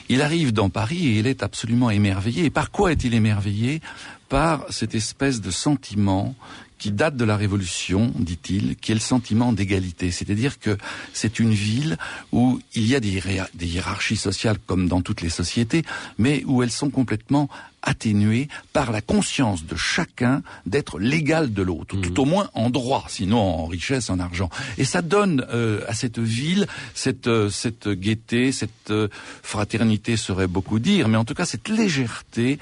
Il 0.09 0.21
arrive 0.21 0.53
dans 0.53 0.69
Paris 0.69 1.07
et 1.07 1.19
il 1.19 1.27
est 1.27 1.43
absolument 1.43 1.91
émerveillé. 1.91 2.45
Et 2.45 2.49
par 2.49 2.71
quoi 2.71 2.91
est-il 2.91 3.13
émerveillé? 3.13 3.81
Par 4.27 4.65
cette 4.69 4.95
espèce 4.95 5.41
de 5.41 5.51
sentiment 5.51 6.35
qui 6.79 6.91
date 6.91 7.15
de 7.15 7.25
la 7.25 7.37
Révolution, 7.37 8.11
dit-il, 8.15 8.75
qui 8.77 8.91
est 8.91 8.95
le 8.95 9.01
sentiment 9.01 9.53
d'égalité. 9.53 10.09
C'est-à-dire 10.09 10.57
que 10.59 10.77
c'est 11.13 11.39
une 11.39 11.53
ville 11.53 11.97
où 12.31 12.59
il 12.73 12.87
y 12.87 12.95
a 12.95 12.99
des, 12.99 13.21
hiérarchies 13.61 14.17
sociales 14.17 14.57
comme 14.65 14.87
dans 14.87 15.01
toutes 15.01 15.21
les 15.21 15.29
sociétés, 15.29 15.83
mais 16.17 16.43
où 16.45 16.63
elles 16.63 16.71
sont 16.71 16.89
complètement 16.89 17.49
atténuées 17.81 18.49
par 18.73 18.91
la 18.91 19.01
conscience 19.01 19.65
de 19.65 19.75
chacun 19.75 20.41
d'être 20.65 20.99
l'égal 20.99 21.53
de 21.53 21.61
l'autre, 21.61 21.95
mmh. 21.95 22.01
tout 22.01 22.19
au 22.21 22.25
moins 22.25 22.49
en 22.53 22.69
droit, 22.69 23.05
sinon 23.07 23.39
en 23.39 23.65
richesse, 23.67 24.09
en 24.09 24.19
argent. 24.19 24.49
Et 24.77 24.85
ça 24.85 25.01
donne 25.01 25.45
euh, 25.53 25.81
à 25.87 25.93
cette 25.93 26.19
ville 26.19 26.67
cette, 26.93 27.27
euh, 27.27 27.49
cette 27.49 27.87
gaieté, 27.87 28.51
cette 28.51 28.91
euh, 28.91 29.07
fraternité 29.43 30.17
serait 30.17 30.47
beaucoup 30.47 30.79
dire, 30.79 31.07
mais 31.07 31.17
en 31.17 31.25
tout 31.25 31.35
cas 31.35 31.45
cette 31.45 31.69
légèreté 31.69 32.59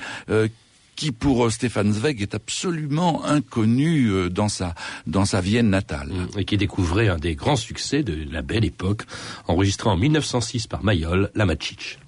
qui 0.97 1.13
pour 1.13 1.45
euh, 1.45 1.49
Stéphane 1.49 1.93
Zweig 1.93 2.21
est 2.21 2.35
absolument 2.35 3.23
inconnu 3.23 4.07
euh, 4.09 4.29
dans 4.29 4.49
sa 4.49 4.75
dans 5.05 5.23
sa 5.23 5.39
Vienne 5.39 5.69
natale. 5.69 6.11
Et 6.37 6.43
qui 6.43 6.57
découvrait 6.57 7.07
un 7.07 7.17
des 7.17 7.35
grands 7.35 7.55
succès 7.55 8.03
de 8.03 8.29
la 8.29 8.41
belle 8.41 8.65
époque, 8.65 9.03
enregistré 9.47 9.89
en 9.89 9.95
1906 9.95 10.67
par 10.67 10.83
Mayol, 10.83 11.31
La 11.35 11.45
Machiche. 11.45 11.99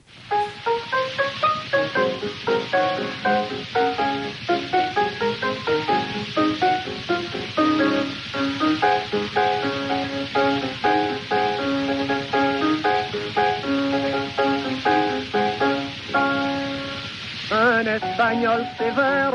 Espagnol 18.30 18.66
sévère, 18.78 19.34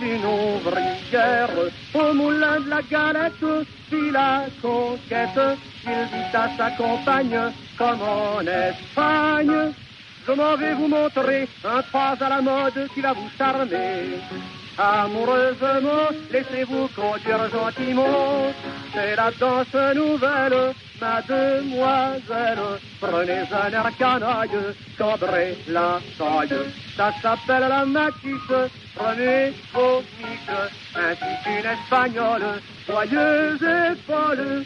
une 0.00 0.24
ouvrière, 0.24 1.50
au 1.94 2.14
moulin 2.14 2.60
de 2.60 2.70
la 2.70 2.82
galette, 2.82 3.66
fit 3.88 4.10
la 4.10 4.46
conquête, 4.60 5.58
il 5.84 6.08
dit 6.12 6.36
à 6.36 6.48
sa 6.56 6.70
compagne, 6.70 7.52
comme 7.78 8.02
en 8.02 8.40
Espagne, 8.40 9.72
je 10.26 10.32
m'en 10.32 10.56
vais 10.56 10.74
vous 10.74 10.88
montrer 10.88 11.48
un 11.64 11.82
pas 11.92 12.16
à 12.18 12.28
la 12.28 12.40
mode 12.40 12.88
qui 12.94 13.00
va 13.00 13.12
vous 13.12 13.30
charmer. 13.38 14.18
Amoureusement, 14.78 16.08
laissez-vous 16.30 16.88
conduire 16.96 17.48
gentiment, 17.50 18.52
c'est 18.92 19.16
la 19.16 19.30
danse 19.38 19.94
nouvelle 19.94 20.74
mademoiselle, 21.02 22.58
prenez 23.00 23.42
un 23.50 23.72
air 23.72 23.90
canaille, 23.98 24.58
cambrez 24.96 25.56
la 25.68 25.98
taille. 26.16 26.54
Ça 26.96 27.10
s'appelle 27.20 27.68
la 27.68 27.84
matisse, 27.84 28.70
prenez 28.94 29.52
vos 29.74 30.00
miques, 30.18 30.60
ainsi 30.94 31.32
qu'une 31.42 31.70
espagnole, 31.76 32.46
joyeuse 32.86 33.62
et 33.62 33.96
folle. 34.06 34.64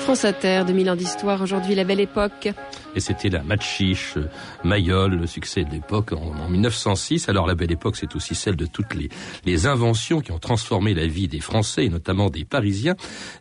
France 0.00 0.24
Inter, 0.24 0.62
2000 0.66 0.90
ans 0.90 0.96
d'histoire, 0.96 1.42
aujourd'hui 1.42 1.74
la 1.74 1.84
belle 1.84 2.00
époque. 2.00 2.48
Et 2.96 3.00
c'était 3.00 3.28
la 3.28 3.42
Machiche, 3.42 4.14
Mayol, 4.62 5.14
le 5.14 5.26
succès 5.26 5.64
de 5.64 5.70
l'époque 5.70 6.12
en, 6.12 6.48
1906. 6.48 7.28
Alors 7.28 7.46
la 7.46 7.54
belle 7.54 7.72
époque, 7.72 7.96
c'est 7.96 8.14
aussi 8.14 8.34
celle 8.34 8.56
de 8.56 8.66
toutes 8.66 8.94
les, 8.94 9.08
les, 9.44 9.66
inventions 9.66 10.20
qui 10.20 10.30
ont 10.32 10.38
transformé 10.38 10.94
la 10.94 11.06
vie 11.06 11.26
des 11.26 11.40
Français 11.40 11.86
et 11.86 11.88
notamment 11.88 12.30
des 12.30 12.44
Parisiens. 12.44 12.94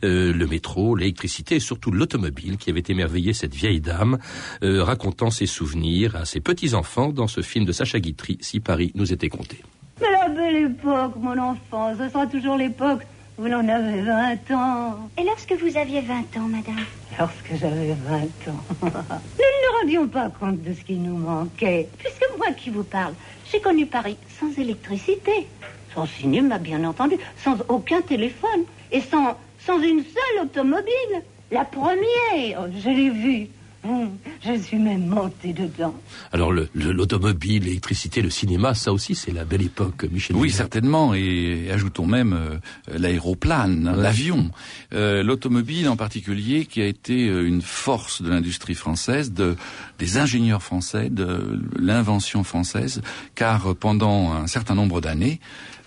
Euh, 0.03 0.33
le 0.33 0.47
métro, 0.47 0.95
l'électricité 0.95 1.55
et 1.55 1.59
surtout 1.59 1.91
l'automobile 1.91 2.57
qui 2.57 2.69
avait 2.69 2.83
émerveillé 2.87 3.33
cette 3.33 3.53
vieille 3.53 3.81
dame, 3.81 4.17
euh, 4.63 4.83
racontant 4.83 5.29
ses 5.29 5.45
souvenirs 5.45 6.15
à 6.15 6.25
ses 6.25 6.39
petits-enfants 6.39 7.09
dans 7.09 7.27
ce 7.27 7.41
film 7.41 7.65
de 7.65 7.71
Sacha 7.71 7.99
Guitry, 7.99 8.37
Si 8.41 8.59
Paris 8.59 8.91
nous 8.95 9.13
était 9.13 9.29
compté. 9.29 9.61
Mais 10.01 10.11
la 10.11 10.29
belle 10.29 10.71
époque, 10.71 11.13
mon 11.17 11.37
enfant, 11.37 11.93
ce 11.97 12.09
sera 12.09 12.25
toujours 12.25 12.57
l'époque 12.57 13.01
vous 13.37 13.47
en 13.51 13.67
avez 13.67 14.01
20 14.01 14.51
ans. 14.51 15.09
Et 15.17 15.23
lorsque 15.23 15.53
vous 15.53 15.77
aviez 15.77 16.01
20 16.01 16.37
ans, 16.37 16.47
madame 16.47 16.85
Lorsque 17.17 17.55
j'avais 17.55 17.93
20 17.93 18.21
ans. 18.51 18.63
nous 18.81 18.89
ne 18.89 18.93
nous 18.93 19.79
rendions 19.81 20.07
pas 20.07 20.29
compte 20.29 20.61
de 20.61 20.73
ce 20.73 20.81
qui 20.81 20.95
nous 20.95 21.17
manquait. 21.17 21.89
Puisque 21.97 22.25
moi 22.37 22.51
qui 22.51 22.69
vous 22.69 22.83
parle, 22.83 23.13
j'ai 23.51 23.59
connu 23.59 23.85
Paris 23.85 24.17
sans 24.39 24.51
électricité, 24.61 25.47
sans 25.93 26.05
cinéma, 26.05 26.57
bien 26.59 26.83
entendu, 26.83 27.15
sans 27.37 27.57
aucun 27.69 28.01
téléphone 28.01 28.63
et 28.91 29.01
sans, 29.01 29.37
sans 29.59 29.79
une 29.79 30.03
seule 30.03 30.43
automobile. 30.43 31.23
La 31.51 31.65
première, 31.65 32.69
je 32.77 32.89
l'ai 32.89 33.09
vue 33.09 33.49
Je 33.85 34.59
suis 34.59 34.77
même 34.77 35.07
montée 35.07 35.53
dedans. 35.53 35.93
Alors 36.31 36.53
l'automobile, 36.73 37.63
l'électricité, 37.63 38.21
le 38.21 38.29
cinéma, 38.29 38.73
ça 38.73 38.93
aussi 38.93 39.15
c'est 39.15 39.31
la 39.31 39.45
belle 39.45 39.61
époque, 39.61 40.05
Michel. 40.11 40.35
Oui, 40.35 40.51
certainement, 40.51 41.13
et, 41.13 41.69
ajoutons 41.71 42.05
même 42.05 42.33
euh, 42.33 42.97
l'aéroplane, 42.97 43.93
l'avion, 43.95 44.51
euh, 44.93 45.23
l'automobile 45.23 45.89
en 45.89 45.95
particulier, 45.95 46.65
qui 46.65 46.81
a 46.81 46.85
été 46.85 47.27
euh, 47.27 47.45
une 47.45 47.61
force 47.61 48.21
de 48.21 48.29
l'industrie 48.29 48.75
française, 48.75 49.33
de, 49.33 49.55
des 49.99 50.17
ingénieurs 50.17 50.63
français, 50.63 51.09
de 51.09 51.61
l'invention 51.77 52.43
française, 52.43 53.01
car 53.35 53.75
pendant 53.75 54.33
un 54.33 54.47
certain 54.47 54.75
nombre 54.75 55.01
d'années, 55.01 55.39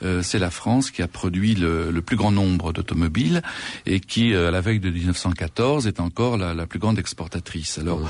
euh, 0.02 0.22
c'est 0.22 0.38
la 0.38 0.50
France 0.50 0.90
qui 0.90 1.02
a 1.02 1.08
produit 1.08 1.54
le, 1.54 2.00
plus 2.00 2.16
grand 2.16 2.30
nombre 2.30 2.72
d'automobiles 2.72 3.42
et 3.86 4.00
qui, 4.00 4.32
euh, 4.32 4.48
à 4.48 4.50
la 4.50 4.60
veille 4.60 4.80
de 4.80 4.90
1914, 4.90 5.86
est 5.86 6.00
encore 6.00 6.36
la, 6.36 6.66
plus 6.66 6.78
grande 6.78 6.98
exportatrice. 6.98 7.78
Alors, 7.78 8.00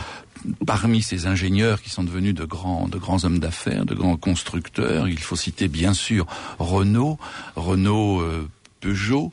parmi 0.66 1.02
ces 1.02 1.26
ingénieurs 1.26 1.80
qui 1.80 1.90
sont 1.90 2.04
devenus 2.04 2.34
de 2.34 2.44
grands, 2.44 2.88
de 2.88 2.98
grands 2.98 3.24
hommes 3.24 3.38
d'affaires, 3.38 3.86
de 3.86 3.94
grands 3.94 4.16
constructeurs, 4.16 5.08
il 5.08 5.18
faut 5.18 5.36
citer 5.36 5.68
bien 5.68 5.92
sûr 5.92 6.26
Renault, 6.58 7.18
Renault 7.54 8.20
euh, 8.20 8.48
Peugeot, 8.86 9.32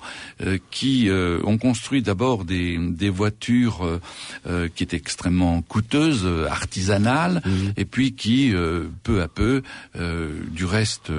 qui 0.72 1.10
ont 1.12 1.58
construit 1.58 2.02
d'abord 2.02 2.46
des, 2.46 3.10
voitures 3.10 4.00
qui 4.76 4.84
étaient 4.84 4.98
extrêmement 4.98 5.62
coûteuses, 5.62 6.28
artisanales, 6.50 7.42
mmh. 7.46 7.52
et 7.78 7.86
puis 7.86 8.14
qui, 8.14 8.54
peu 9.04 9.22
à 9.22 9.28
peu, 9.28 9.62
du 9.96 10.66
reste, 10.66 11.12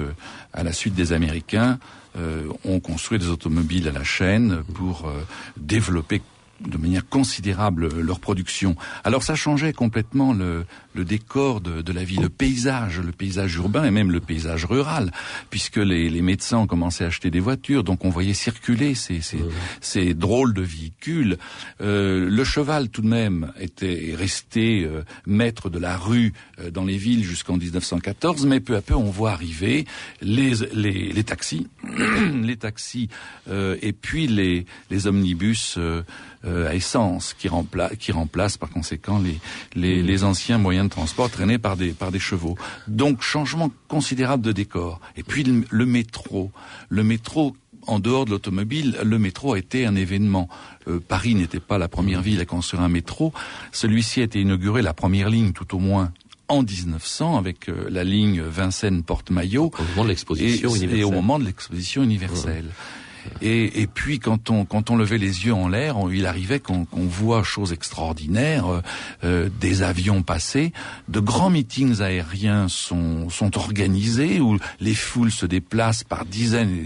à 0.53 0.63
la 0.63 0.73
suite 0.73 0.95
des 0.95 1.13
Américains, 1.13 1.79
euh, 2.17 2.47
ont 2.63 2.79
construit 2.79 3.19
des 3.19 3.27
automobiles 3.27 3.89
à 3.89 3.91
la 3.91 4.05
chaîne 4.05 4.63
pour 4.73 5.05
euh, 5.05 5.19
développer 5.57 6.21
de 6.61 6.77
manière 6.77 7.09
considérable 7.09 7.89
leur 7.99 8.21
production. 8.21 8.77
Alors 9.03 9.21
ça 9.21 9.35
changeait 9.35 9.73
complètement 9.73 10.31
le, 10.31 10.65
le 10.95 11.05
décor 11.05 11.61
de, 11.61 11.81
de, 11.81 11.93
la 11.93 12.03
vie, 12.03 12.17
le 12.17 12.29
paysage, 12.29 12.99
le 12.99 13.11
paysage 13.11 13.55
urbain 13.55 13.83
et 13.85 13.91
même 13.91 14.11
le 14.11 14.19
paysage 14.19 14.65
rural, 14.65 15.11
puisque 15.49 15.77
les, 15.77 16.09
les 16.09 16.21
médecins 16.21 16.59
ont 16.59 16.67
commencé 16.67 17.03
à 17.03 17.07
acheter 17.07 17.29
des 17.29 17.39
voitures, 17.39 17.83
donc 17.83 18.05
on 18.05 18.09
voyait 18.09 18.33
circuler 18.33 18.95
ces, 18.95 19.21
ces, 19.21 19.39
ces 19.81 20.13
drôles 20.13 20.53
de 20.53 20.61
véhicules. 20.61 21.37
Euh, 21.81 22.29
le 22.29 22.43
cheval 22.43 22.89
tout 22.89 23.01
de 23.01 23.07
même 23.07 23.51
était 23.59 24.13
resté 24.15 24.83
euh, 24.83 25.03
maître 25.25 25.69
de 25.69 25.79
la 25.79 25.97
rue 25.97 26.33
euh, 26.59 26.71
dans 26.71 26.85
les 26.85 26.97
villes 26.97 27.23
jusqu'en 27.23 27.57
1914, 27.57 28.45
mais 28.45 28.59
peu 28.59 28.75
à 28.75 28.81
peu 28.81 28.95
on 28.95 29.11
voit 29.11 29.31
arriver 29.31 29.85
les, 30.21 30.53
les, 30.73 31.11
les 31.11 31.23
taxis, 31.23 31.67
les 32.41 32.57
taxis 32.57 33.09
euh, 33.49 33.77
et 33.81 33.93
puis 33.93 34.27
les, 34.27 34.65
les 34.89 35.07
omnibus 35.07 35.75
euh, 35.77 36.03
euh, 36.45 36.69
à 36.69 36.75
essence 36.75 37.33
qui, 37.33 37.47
rempla 37.47 37.89
qui 37.95 38.11
remplacent 38.11 38.57
par 38.57 38.69
conséquent 38.69 39.19
les, 39.19 39.39
les, 39.75 40.03
les, 40.03 40.23
anciens 40.23 40.57
moyens 40.85 40.89
de 40.89 40.95
transport 40.95 41.29
traînés 41.29 41.57
par 41.57 41.77
des, 41.77 41.91
par 41.91 42.11
des 42.11 42.19
chevaux. 42.19 42.55
Donc 42.87 43.21
changement 43.21 43.71
considérable 43.87 44.43
de 44.43 44.51
décor. 44.51 44.99
Et 45.15 45.23
puis 45.23 45.43
le, 45.43 45.63
le 45.69 45.85
métro. 45.85 46.51
Le 46.89 47.03
métro 47.03 47.55
en 47.87 47.99
dehors 47.99 48.25
de 48.25 48.31
l'automobile, 48.31 48.97
le 49.03 49.19
métro 49.19 49.53
a 49.53 49.59
été 49.59 49.85
un 49.85 49.95
événement. 49.95 50.49
Euh, 50.87 50.99
Paris 50.99 51.35
n'était 51.35 51.59
pas 51.59 51.77
la 51.77 51.87
première 51.87 52.21
ville 52.21 52.41
à 52.41 52.45
construire 52.45 52.81
un 52.81 52.89
métro. 52.89 53.31
Celui-ci 53.71 54.21
a 54.21 54.23
été 54.23 54.41
inauguré, 54.41 54.81
la 54.81 54.93
première 54.93 55.29
ligne 55.29 55.51
tout 55.51 55.75
au 55.75 55.79
moins, 55.79 56.11
en 56.47 56.63
1900 56.63 57.37
avec 57.37 57.69
euh, 57.69 57.87
la 57.89 58.03
ligne 58.03 58.41
Vincennes-Porte-Maillot. 58.41 59.71
Au 59.77 59.83
moment 59.89 60.03
de 60.03 60.09
l'exposition 60.09 60.69
universelle. 60.69 60.99
Et 60.99 61.03
au 61.03 61.11
moment 61.11 61.39
de 61.39 61.45
l'exposition 61.45 62.03
universelle. 62.03 62.65
Ouais. 62.65 63.04
Et, 63.41 63.81
et, 63.81 63.87
puis 63.87 64.19
quand 64.19 64.49
on 64.49 64.65
quand 64.65 64.89
on 64.89 64.95
levait 64.95 65.17
les 65.17 65.45
yeux 65.45 65.53
en 65.53 65.67
l'air, 65.67 65.97
il 66.11 66.25
arrivait 66.25 66.59
qu'on 66.59 66.85
qu 66.85 66.99
voit 66.99 67.43
choses 67.43 67.73
extraordinaires, 67.73 68.67
euh, 68.67 68.81
euh, 69.23 69.49
des 69.59 69.83
avions 69.83 70.23
passer, 70.23 70.73
de 71.07 71.19
grands 71.19 71.49
meetings 71.49 72.01
aériens 72.01 72.67
sont 72.67 73.29
sont 73.29 73.57
organisés 73.57 74.39
où 74.39 74.57
les 74.79 74.95
foules 74.95 75.31
se 75.31 75.45
déplacent 75.45 76.03
par 76.03 76.25
dizaines 76.25 76.77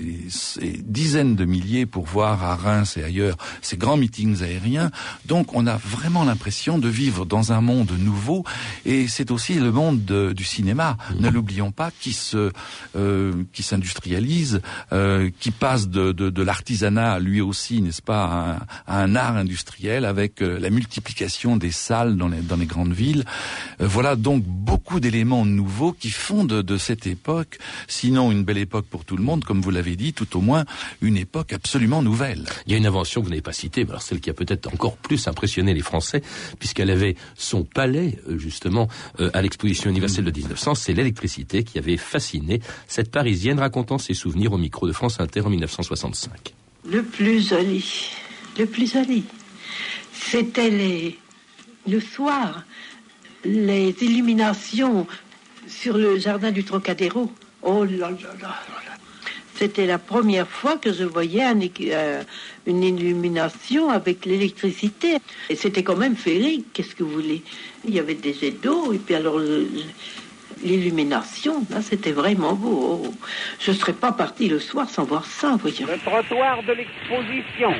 dizaines 0.84 1.36
de 1.36 1.46
milliers 1.46 1.86
pour 1.86 2.06
voir 2.06 2.44
à 2.44 2.56
Reims 2.56 2.98
et 2.98 3.04
ailleurs 3.04 3.38
ces 3.62 3.78
grands 3.78 3.98
meetings 3.98 4.44
aériens. 4.44 4.92
Donc 5.26 5.56
on 5.56 5.68
a 5.68 5.78
vraiment 5.78 6.24
l'impression 6.24 6.78
de 6.78 6.88
vivre 6.88 7.26
dans 7.26 7.52
un 7.52 7.62
monde 7.62 7.92
nouveau 7.98 8.44
et 8.86 9.08
c'est 9.08 9.32
aussi 9.32 9.56
le 9.56 9.72
monde 9.72 10.06
de, 10.06 10.34
du 10.34 10.44
cinéma. 10.44 10.98
Ne 11.20 11.30
l'oublions 11.30 11.72
pas, 11.72 11.92
qui 12.00 12.14
se 12.14 12.52
euh, 12.96 13.44
qui 13.54 13.64
s'industrialise, 13.64 14.62
euh, 14.94 15.30
qui 15.40 15.52
passe 15.52 15.88
de, 15.88 16.12
de 16.12 16.29
de, 16.32 16.44
l'artisanat, 16.44 17.20
lui 17.20 17.42
aussi, 17.42 17.82
n'est-ce 17.82 18.02
pas, 18.02 18.60
à 18.88 19.02
un, 19.02 19.16
art 19.16 19.38
industriel 19.38 20.06
avec 20.06 20.42
euh, 20.42 20.60
la 20.60 20.70
multiplication 20.70 21.58
des 21.58 21.72
salles 21.72 22.16
dans 22.18 22.28
les, 22.28 22.66
grandes 22.66 22.94
villes. 22.94 23.26
Euh, 23.82 23.88
voilà 23.88 24.16
donc 24.16 24.44
beaucoup 24.44 25.00
d'éléments 25.00 25.46
nouveaux 25.46 25.94
qui 25.94 26.10
font 26.10 26.46
de, 26.46 26.62
de, 26.62 26.78
cette 26.78 27.08
époque, 27.08 27.60
sinon 27.88 28.32
une 28.32 28.44
belle 28.44 28.58
époque 28.58 28.86
pour 28.86 29.06
tout 29.06 29.18
le 29.18 29.24
monde, 29.24 29.44
comme 29.44 29.62
vous 29.62 29.72
l'avez 29.72 29.96
dit, 29.96 30.14
tout 30.14 30.38
au 30.38 30.42
moins 30.42 30.66
une 31.02 31.18
époque 31.18 31.54
absolument 31.54 32.02
nouvelle. 32.02 32.46
Il 32.66 32.72
y 32.72 32.76
a 32.76 32.78
une 32.78 32.88
invention 32.88 33.22
que 33.22 33.26
vous 33.26 33.32
n'avez 33.32 33.42
pas 33.42 33.54
citée, 33.54 33.86
alors 33.88 34.02
celle 34.02 34.20
qui 34.20 34.30
a 34.30 34.34
peut-être 34.34 34.72
encore 34.74 34.98
plus 34.98 35.28
impressionné 35.28 35.74
les 35.74 35.82
Français, 35.82 36.22
puisqu'elle 36.60 36.92
avait 36.92 37.16
son 37.36 37.64
palais, 37.64 38.20
euh, 38.28 38.38
justement, 38.38 38.88
à 39.34 39.42
l'exposition 39.42 39.90
universelle 39.90 40.26
de 40.26 40.32
1900, 40.32 40.76
c'est 40.76 40.94
l'électricité 40.94 41.64
qui 41.64 41.78
avait 41.78 41.98
fasciné 41.98 42.62
cette 42.88 43.12
Parisienne 43.12 43.60
racontant 43.60 43.98
ses 43.98 44.14
souvenirs 44.14 44.54
au 44.54 44.58
micro 44.58 44.88
de 44.88 44.94
France 44.94 45.20
Inter 45.20 45.42
en 45.42 45.50
1965. 45.50 46.19
Le 46.86 47.04
plus 47.04 47.50
joli, 47.50 48.12
le 48.58 48.66
plus 48.66 48.92
joli, 48.92 49.24
c'était 50.14 51.16
le 51.88 52.00
soir, 52.00 52.64
les 53.46 53.96
illuminations 54.02 55.06
sur 55.68 55.98
le 55.98 56.18
jardin 56.18 56.52
du 56.52 56.64
Trocadéro. 56.64 57.32
Oh 57.62 57.84
là 57.84 58.10
là 58.10 58.34
là 58.42 58.56
là 58.88 58.96
C'était 59.56 59.86
la 59.86 60.00
première 60.00 60.48
fois 60.48 60.78
que 60.78 60.92
je 60.94 61.04
voyais 61.04 61.46
euh, 61.82 62.24
une 62.66 62.84
illumination 62.84 63.90
avec 63.90 64.26
l'électricité. 64.26 65.18
Et 65.50 65.56
c'était 65.56 65.84
quand 65.84 65.98
même 65.98 66.16
féerique, 66.16 66.68
qu'est-ce 66.74 66.96
que 66.96 67.04
vous 67.04 67.12
voulez? 67.12 67.44
Il 67.86 67.94
y 67.94 68.00
avait 68.00 68.16
des 68.16 68.34
jets 68.34 68.52
d'eau, 68.52 68.94
et 68.94 68.98
puis 68.98 69.16
alors 69.16 69.40
l'illumination, 70.64 71.66
c'était 71.82 72.12
vraiment 72.12 72.54
beau. 72.54 73.04
Je 73.60 73.72
ne 73.72 73.76
serais 73.76 73.94
pas 73.94 74.12
parti 74.12 74.48
le 74.48 74.60
soir 74.60 74.90
sans 74.90 75.04
voir 75.04 75.26
ça, 75.26 75.58
voyons. 75.60 75.88
Le 75.88 76.00
trottoir 76.00 76.64
de 76.64 76.74
l'exposition. 76.74 77.74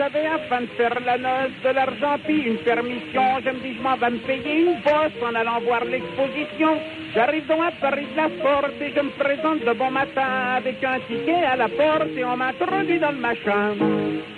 Comme 0.00 0.08
j'avais 0.12 0.26
afin 0.28 0.62
de 0.62 0.66
faire 0.78 0.98
la 1.04 1.18
noce 1.18 1.52
de 1.62 1.74
l'argent 1.74 2.16
puis 2.24 2.42
une 2.42 2.56
permission, 2.58 3.22
je 3.44 3.50
me 3.50 3.60
dis 3.60 3.76
je 3.76 3.82
m'en 3.82 3.96
vais 3.96 4.10
me 4.10 4.18
payer 4.18 4.60
une 4.60 4.80
bosse 4.80 5.20
en 5.22 5.34
allant 5.34 5.60
voir 5.60 5.84
l'exposition. 5.84 6.78
J'arrive 7.14 7.46
donc 7.46 7.60
à 7.60 7.70
Paris 7.72 8.06
de 8.12 8.16
la 8.16 8.28
porte 8.42 8.80
et 8.80 8.92
je 8.96 9.00
me 9.00 9.10
présente 9.10 9.60
de 9.62 9.72
bon 9.72 9.90
matin 9.90 10.56
avec 10.56 10.82
un 10.82 11.00
ticket 11.00 11.44
à 11.44 11.56
la 11.56 11.68
porte 11.68 12.16
et 12.16 12.24
on 12.24 12.36
m'introduit 12.36 12.98
dans 12.98 13.10
le 13.10 13.18
machin. 13.18 13.74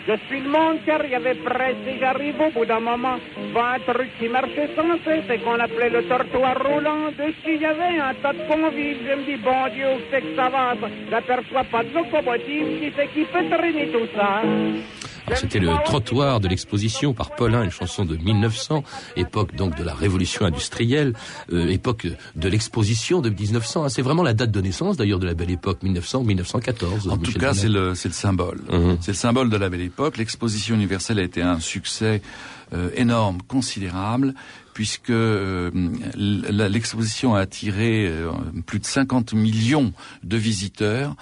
Je 0.08 0.14
suis 0.26 0.40
le 0.40 0.48
monde 0.50 0.78
car 0.84 1.04
il 1.04 1.12
y 1.12 1.14
avait 1.14 1.34
presse 1.34 1.76
et 1.86 1.98
j'arrive 2.00 2.40
au 2.40 2.50
bout 2.50 2.64
d'un 2.64 2.80
moment. 2.80 3.18
Bah, 3.54 3.76
un 3.76 3.92
truc 3.92 4.08
qui 4.18 4.28
marchait 4.28 4.70
sans 4.74 4.98
cesse 5.04 5.30
et 5.30 5.38
qu'on 5.38 5.60
appelait 5.60 5.90
le 5.90 6.02
tortoir 6.04 6.56
roulant. 6.64 7.12
Dessus 7.16 7.54
il 7.54 7.60
y 7.60 7.66
avait 7.66 8.00
un 8.00 8.14
tas 8.14 8.32
de 8.32 8.42
convives. 8.48 8.98
Je 9.08 9.14
me 9.14 9.22
dis 9.22 9.36
bon 9.36 9.68
Dieu, 9.72 9.86
c'est 10.10 10.22
que 10.22 10.34
ça 10.34 10.48
va? 10.48 10.74
J'aperçois 11.08 11.64
pas 11.64 11.84
de 11.84 11.94
locomotive 11.94 12.80
qui 12.80 12.90
fait 12.90 13.08
qui 13.14 13.24
peut 13.26 13.48
traîner 13.48 13.88
tout 13.92 14.08
ça. 14.16 14.42
C'était 15.34 15.58
le 15.58 15.70
trottoir 15.84 16.40
de 16.40 16.48
l'exposition 16.48 17.14
par 17.14 17.34
Paulin, 17.34 17.62
une 17.62 17.70
chanson 17.70 18.04
de 18.04 18.16
1900, 18.16 18.84
époque 19.16 19.54
donc 19.54 19.76
de 19.76 19.84
la 19.84 19.94
révolution 19.94 20.44
industrielle, 20.44 21.14
euh, 21.52 21.68
époque 21.68 22.06
de 22.36 22.48
l'exposition 22.48 23.20
de 23.20 23.30
1900. 23.30 23.88
C'est 23.88 24.02
vraiment 24.02 24.22
la 24.22 24.34
date 24.34 24.50
de 24.50 24.60
naissance 24.60 24.96
d'ailleurs 24.96 25.18
de 25.20 25.26
la 25.26 25.34
belle 25.34 25.50
époque 25.50 25.78
1900-1914. 25.82 27.08
En 27.10 27.18
tout 27.18 27.32
cas, 27.32 27.54
c'est 27.54 27.68
le, 27.68 27.90
le 27.90 27.94
symbole. 27.94 28.60
-hmm. 28.68 28.96
C'est 29.00 29.12
le 29.12 29.16
symbole 29.16 29.48
de 29.50 29.56
la 29.56 29.68
belle 29.68 29.80
époque. 29.82 30.16
L'exposition 30.18 30.74
universelle 30.74 31.18
a 31.18 31.22
été 31.22 31.40
un 31.42 31.60
succès 31.60 32.20
euh, 32.74 32.90
énorme, 32.94 33.42
considérable 33.42 34.34
puisque 34.72 35.10
euh, 35.10 35.70
l'exposition 36.14 37.34
a 37.34 37.40
attiré 37.40 38.06
euh, 38.06 38.30
plus 38.64 38.78
de 38.78 38.86
50 38.86 39.34
millions 39.34 39.92
de 40.22 40.38
visiteurs 40.38 41.14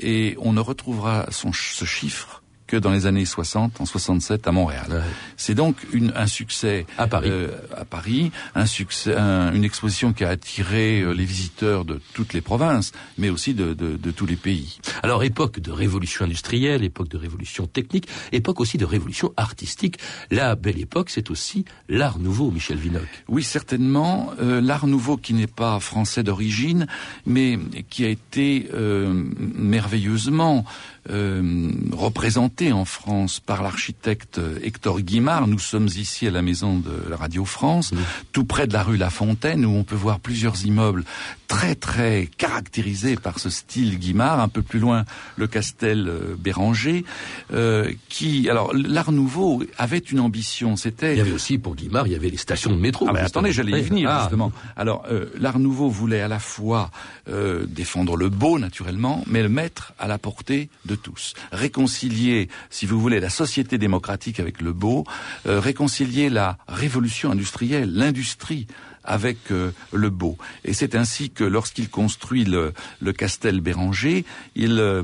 et 0.00 0.36
on 0.40 0.54
ne 0.54 0.60
retrouvera 0.60 1.26
son, 1.30 1.52
ce 1.52 1.84
chiffre 1.84 2.42
que 2.68 2.76
dans 2.76 2.92
les 2.92 3.06
années 3.06 3.24
60, 3.24 3.80
en 3.80 3.86
67 3.86 4.46
à 4.46 4.52
Montréal. 4.52 4.86
Ouais. 4.90 5.00
C'est 5.36 5.54
donc 5.54 5.76
une, 5.92 6.12
un 6.14 6.26
succès 6.26 6.86
à 6.98 7.08
Paris, 7.08 7.30
euh, 7.30 7.48
à 7.76 7.84
Paris, 7.84 8.30
un 8.54 8.66
succès, 8.66 9.16
un, 9.16 9.52
une 9.52 9.64
exposition 9.64 10.12
qui 10.12 10.22
a 10.22 10.28
attiré 10.28 11.00
euh, 11.00 11.12
les 11.12 11.24
visiteurs 11.24 11.84
de 11.84 12.00
toutes 12.12 12.34
les 12.34 12.42
provinces, 12.42 12.92
mais 13.16 13.30
aussi 13.30 13.54
de, 13.54 13.72
de, 13.72 13.96
de, 13.96 14.10
tous 14.10 14.26
les 14.26 14.36
pays. 14.36 14.78
Alors 15.02 15.24
époque 15.24 15.60
de 15.60 15.72
révolution 15.72 16.26
industrielle, 16.26 16.84
époque 16.84 17.08
de 17.08 17.16
révolution 17.16 17.66
technique, 17.66 18.06
époque 18.32 18.60
aussi 18.60 18.76
de 18.76 18.84
révolution 18.84 19.32
artistique. 19.36 19.98
La 20.30 20.54
belle 20.54 20.78
époque, 20.78 21.08
c'est 21.10 21.30
aussi 21.30 21.64
l'art 21.88 22.18
nouveau, 22.18 22.50
Michel 22.50 22.76
Vinocq. 22.76 23.08
Oui, 23.28 23.42
certainement, 23.42 24.30
euh, 24.40 24.60
l'art 24.60 24.86
nouveau 24.86 25.16
qui 25.16 25.32
n'est 25.32 25.46
pas 25.46 25.80
français 25.80 26.22
d'origine, 26.22 26.86
mais 27.24 27.58
qui 27.88 28.04
a 28.04 28.08
été 28.08 28.68
euh, 28.74 29.24
merveilleusement 29.54 30.66
euh, 31.10 31.70
représenté 31.92 32.57
en 32.66 32.84
France 32.84 33.38
par 33.38 33.62
l'architecte 33.62 34.40
Hector 34.62 35.00
Guimard. 35.00 35.46
Nous 35.46 35.60
sommes 35.60 35.86
ici 35.86 36.26
à 36.26 36.30
la 36.32 36.42
maison 36.42 36.78
de 36.78 37.08
la 37.08 37.16
Radio 37.16 37.44
France, 37.44 37.92
oui. 37.92 37.98
tout 38.32 38.44
près 38.44 38.66
de 38.66 38.72
la 38.72 38.82
rue 38.82 38.96
La 38.96 39.10
Fontaine, 39.10 39.64
où 39.64 39.70
on 39.76 39.84
peut 39.84 39.94
voir 39.94 40.18
plusieurs 40.18 40.64
immeubles 40.66 41.04
très 41.46 41.76
très 41.76 42.28
caractérisés 42.36 43.16
par 43.16 43.38
ce 43.38 43.48
style 43.48 43.98
Guimard. 43.98 44.40
Un 44.40 44.48
peu 44.48 44.62
plus 44.62 44.80
loin, 44.80 45.04
le 45.36 45.46
Castel 45.46 46.10
Béranger, 46.38 47.04
euh, 47.52 47.92
qui, 48.08 48.50
alors, 48.50 48.72
l'Art 48.74 49.12
Nouveau 49.12 49.62
avait 49.78 49.98
une 49.98 50.20
ambition. 50.20 50.76
C'était. 50.76 51.14
Il 51.14 51.18
y 51.18 51.20
avait 51.20 51.32
aussi 51.32 51.58
pour 51.58 51.76
Guimard, 51.76 52.06
il 52.06 52.12
y 52.12 52.16
avait 52.16 52.30
les 52.30 52.36
stations 52.36 52.70
de 52.70 52.76
métro. 52.76 53.06
Ah 53.08 53.12
ben 53.12 53.24
attendez, 53.24 53.52
j'allais 53.52 53.78
y 53.78 53.82
venir 53.82 54.10
ah. 54.10 54.20
justement. 54.22 54.52
Alors, 54.76 55.04
euh, 55.10 55.26
l'Art 55.38 55.60
Nouveau 55.60 55.88
voulait 55.88 56.20
à 56.20 56.28
la 56.28 56.40
fois 56.40 56.90
euh, 57.28 57.66
défendre 57.66 58.16
le 58.16 58.28
beau 58.28 58.58
naturellement, 58.58 59.24
mais 59.26 59.42
le 59.42 59.48
mettre 59.48 59.92
à 59.98 60.08
la 60.08 60.18
portée 60.18 60.68
de 60.84 60.96
tous. 60.96 61.34
Réconcilier, 61.52 62.47
si 62.70 62.86
vous 62.86 63.00
voulez, 63.00 63.20
la 63.20 63.30
société 63.30 63.78
démocratique 63.78 64.40
avec 64.40 64.60
le 64.60 64.72
beau, 64.72 65.04
euh, 65.46 65.60
réconcilier 65.60 66.30
la 66.30 66.58
révolution 66.68 67.30
industrielle, 67.30 67.92
l'industrie 67.92 68.66
avec 69.08 69.50
euh, 69.50 69.72
le 69.92 70.10
beau. 70.10 70.36
Et 70.64 70.74
c'est 70.74 70.94
ainsi 70.94 71.30
que 71.30 71.42
lorsqu'il 71.42 71.88
construit 71.88 72.44
le, 72.44 72.72
le 73.00 73.12
Castel 73.12 73.60
Béranger, 73.60 74.24
il, 74.54 74.78
euh, 74.78 75.02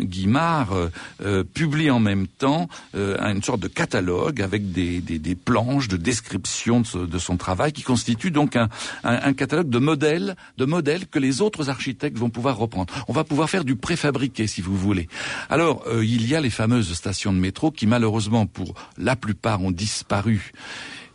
Guimard 0.00 0.74
euh, 1.22 1.44
publie 1.44 1.90
en 1.90 2.00
même 2.00 2.26
temps 2.26 2.68
une 2.94 3.42
sorte 3.42 3.60
de 3.60 3.68
catalogue 3.68 4.42
avec 4.42 4.72
des, 4.72 5.00
des, 5.00 5.18
des 5.18 5.34
planches 5.34 5.88
de 5.88 5.96
description 5.96 6.80
de, 6.80 7.06
de, 7.06 7.18
son 7.18 7.36
travail 7.36 7.72
qui 7.72 7.82
constitue 7.82 8.30
donc 8.30 8.56
un, 8.56 8.68
un, 9.04 9.20
un, 9.22 9.32
catalogue 9.32 9.68
de 9.68 9.78
modèles, 9.78 10.36
de 10.58 10.64
modèles 10.64 11.06
que 11.06 11.18
les 11.18 11.40
autres 11.40 11.70
architectes 11.70 12.18
vont 12.18 12.30
pouvoir 12.30 12.56
reprendre. 12.56 12.92
On 13.08 13.12
va 13.12 13.24
pouvoir 13.24 13.48
faire 13.48 13.64
du 13.64 13.76
préfabriqué 13.76 14.46
si 14.46 14.60
vous 14.60 14.76
voulez. 14.76 15.08
Alors 15.48 15.84
il 16.02 16.26
y 16.26 16.34
a 16.34 16.40
les 16.40 16.50
fameuses 16.50 16.92
stations 16.92 17.32
de 17.32 17.38
métro 17.38 17.70
qui 17.70 17.86
malheureusement 17.86 18.46
pour 18.46 18.74
la 18.98 19.16
plupart 19.16 19.62
ont 19.62 19.70
disparu 19.70 20.52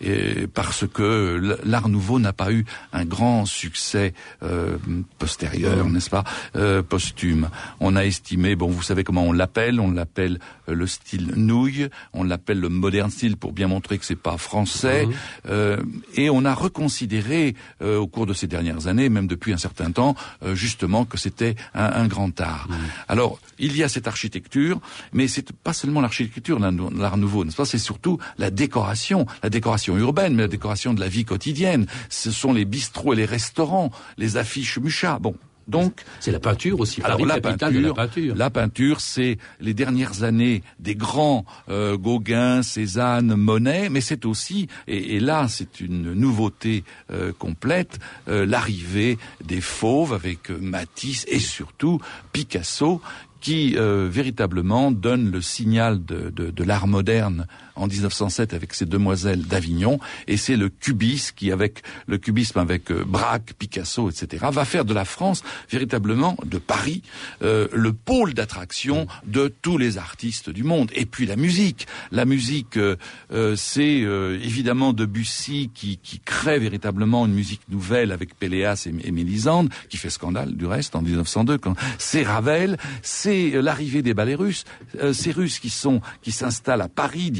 et 0.01 0.47
parce 0.47 0.85
que 0.87 1.57
l'art 1.63 1.89
nouveau 1.89 2.19
n'a 2.19 2.33
pas 2.33 2.51
eu 2.51 2.65
un 2.93 3.05
grand 3.05 3.45
succès 3.45 4.13
euh, 4.43 4.77
postérieur, 5.17 5.89
n'est-ce 5.89 6.09
pas, 6.09 6.23
euh, 6.55 6.81
posthume. 6.81 7.49
On 7.79 7.95
a 7.95 8.05
estimé, 8.05 8.55
bon, 8.55 8.67
vous 8.67 8.81
savez 8.81 9.03
comment 9.03 9.23
on 9.23 9.31
l'appelle, 9.31 9.79
on 9.79 9.91
l'appelle 9.91 10.39
euh, 10.69 10.73
le 10.73 10.87
style 10.87 11.33
nouille, 11.35 11.89
on 12.13 12.23
l'appelle 12.23 12.59
le 12.59 12.69
modern 12.69 13.09
style 13.09 13.37
pour 13.37 13.51
bien 13.51 13.67
montrer 13.67 13.97
que 13.97 14.05
c'est 14.05 14.15
pas 14.15 14.37
français, 14.37 15.05
mmh. 15.05 15.11
euh, 15.49 15.77
et 16.15 16.29
on 16.29 16.45
a 16.45 16.53
reconsidéré 16.53 17.55
euh, 17.81 17.97
au 17.97 18.07
cours 18.07 18.25
de 18.25 18.33
ces 18.33 18.47
dernières 18.47 18.87
années, 18.87 19.09
même 19.09 19.27
depuis 19.27 19.53
un 19.53 19.57
certain 19.57 19.91
temps, 19.91 20.15
euh, 20.43 20.55
justement 20.55 21.05
que 21.05 21.17
c'était 21.17 21.55
un, 21.73 22.03
un, 22.03 22.07
grand 22.07 22.39
art. 22.41 22.67
Mmh. 22.69 22.75
Alors, 23.07 23.39
il 23.57 23.75
y 23.75 23.83
a 23.83 23.89
cette 23.89 24.07
architecture, 24.07 24.79
mais 25.13 25.27
c'est 25.27 25.51
pas 25.51 25.73
seulement 25.73 26.01
l'architecture, 26.01 26.59
l'art 26.59 27.17
nouveau, 27.17 27.45
n'est-ce 27.45 27.57
pas, 27.57 27.65
c'est 27.65 27.77
surtout 27.77 28.17
la 28.37 28.51
décoration, 28.51 29.25
la 29.43 29.49
décoration 29.49 29.88
décoration 29.89 29.97
urbaine, 29.97 30.35
mais 30.35 30.43
la 30.43 30.47
décoration 30.47 30.93
de 30.93 30.99
la 30.99 31.07
vie 31.07 31.25
quotidienne. 31.25 31.87
Ce 32.09 32.31
sont 32.31 32.53
les 32.53 32.65
bistrots 32.65 33.13
et 33.13 33.15
les 33.15 33.25
restaurants, 33.25 33.91
les 34.17 34.37
affiches 34.37 34.77
Mucha. 34.79 35.19
Bon, 35.19 35.35
donc, 35.67 36.01
c'est 36.19 36.31
la 36.31 36.39
peinture 36.39 36.79
aussi. 36.79 36.99
Alors 37.03 37.23
la 37.25 37.39
peinture, 37.39 37.81
la 37.81 37.93
peinture, 37.93 38.35
la 38.35 38.49
peinture, 38.49 39.01
c'est 39.01 39.37
les 39.59 39.75
dernières 39.75 40.23
années 40.23 40.63
des 40.79 40.95
grands 40.95 41.45
euh, 41.69 41.95
Gauguin, 41.95 42.63
Cézanne, 42.63 43.35
Monet, 43.35 43.89
mais 43.89 44.01
c'est 44.01 44.25
aussi, 44.25 44.67
et, 44.87 45.15
et 45.15 45.19
là 45.19 45.47
c'est 45.47 45.79
une 45.79 46.13
nouveauté 46.13 46.83
euh, 47.11 47.31
complète, 47.37 47.99
euh, 48.27 48.47
l'arrivée 48.47 49.19
des 49.45 49.61
fauves 49.61 50.13
avec 50.13 50.49
Matisse 50.49 51.25
et 51.27 51.39
surtout 51.39 51.99
Picasso 52.33 52.99
qui 53.41 53.75
euh, 53.77 54.07
véritablement 54.11 54.91
donne 54.91 55.31
le 55.31 55.41
signal 55.41 56.03
de, 56.03 56.29
de, 56.29 56.51
de 56.51 56.63
l'art 56.63 56.87
moderne 56.87 57.47
en 57.79 57.87
1907 57.87 58.53
avec 58.53 58.73
ces 58.73 58.85
demoiselles 58.85 59.43
d'Avignon, 59.43 59.99
et 60.27 60.37
c'est 60.37 60.55
le 60.55 60.69
cubisme 60.69 61.33
qui, 61.35 61.51
avec 61.51 61.81
le 62.07 62.17
cubisme 62.17 62.59
avec 62.59 62.91
euh, 62.91 63.03
Braque, 63.05 63.53
Picasso, 63.57 64.09
etc., 64.09 64.45
va 64.51 64.65
faire 64.65 64.85
de 64.85 64.93
la 64.93 65.05
France 65.05 65.43
véritablement, 65.69 66.37
de 66.45 66.57
Paris, 66.57 67.01
euh, 67.41 67.67
le 67.73 67.93
pôle 67.93 68.33
d'attraction 68.33 69.07
de 69.25 69.53
tous 69.61 69.77
les 69.77 69.97
artistes 69.97 70.49
du 70.49 70.63
monde. 70.63 70.89
Et 70.93 71.05
puis 71.05 71.25
la 71.25 71.35
musique, 71.35 71.87
la 72.11 72.25
musique, 72.25 72.77
euh, 72.77 72.95
euh 73.31 73.55
c'est 73.55 74.01
euh, 74.03 74.39
évidemment 74.41 74.93
Debussy 74.93 75.69
qui, 75.73 75.97
qui 75.97 76.19
crée 76.19 76.59
véritablement 76.59 77.25
une 77.25 77.33
musique 77.33 77.61
nouvelle 77.69 78.11
avec 78.11 78.35
Péléas 78.35 78.87
et, 78.87 79.11
Mélisande, 79.11 79.69
qui 79.89 79.97
fait 79.97 80.09
scandale 80.09 80.55
du 80.55 80.65
reste 80.65 80.95
en 80.95 81.01
1902. 81.01 81.57
Quand 81.57 81.75
c'est 81.97 82.23
Ravel, 82.23 82.77
c'est 83.01 83.55
euh, 83.55 83.61
l'arrivée 83.61 84.01
des 84.01 84.13
ballets 84.13 84.35
russes, 84.35 84.65
ces 85.13 85.31
Russes 85.31 85.59
qui 85.59 85.69
sont 85.69 86.01
qui 86.21 86.31
s'installent 86.31 86.81
à 86.81 86.89
Paris, 86.89 87.25
il 87.27 87.37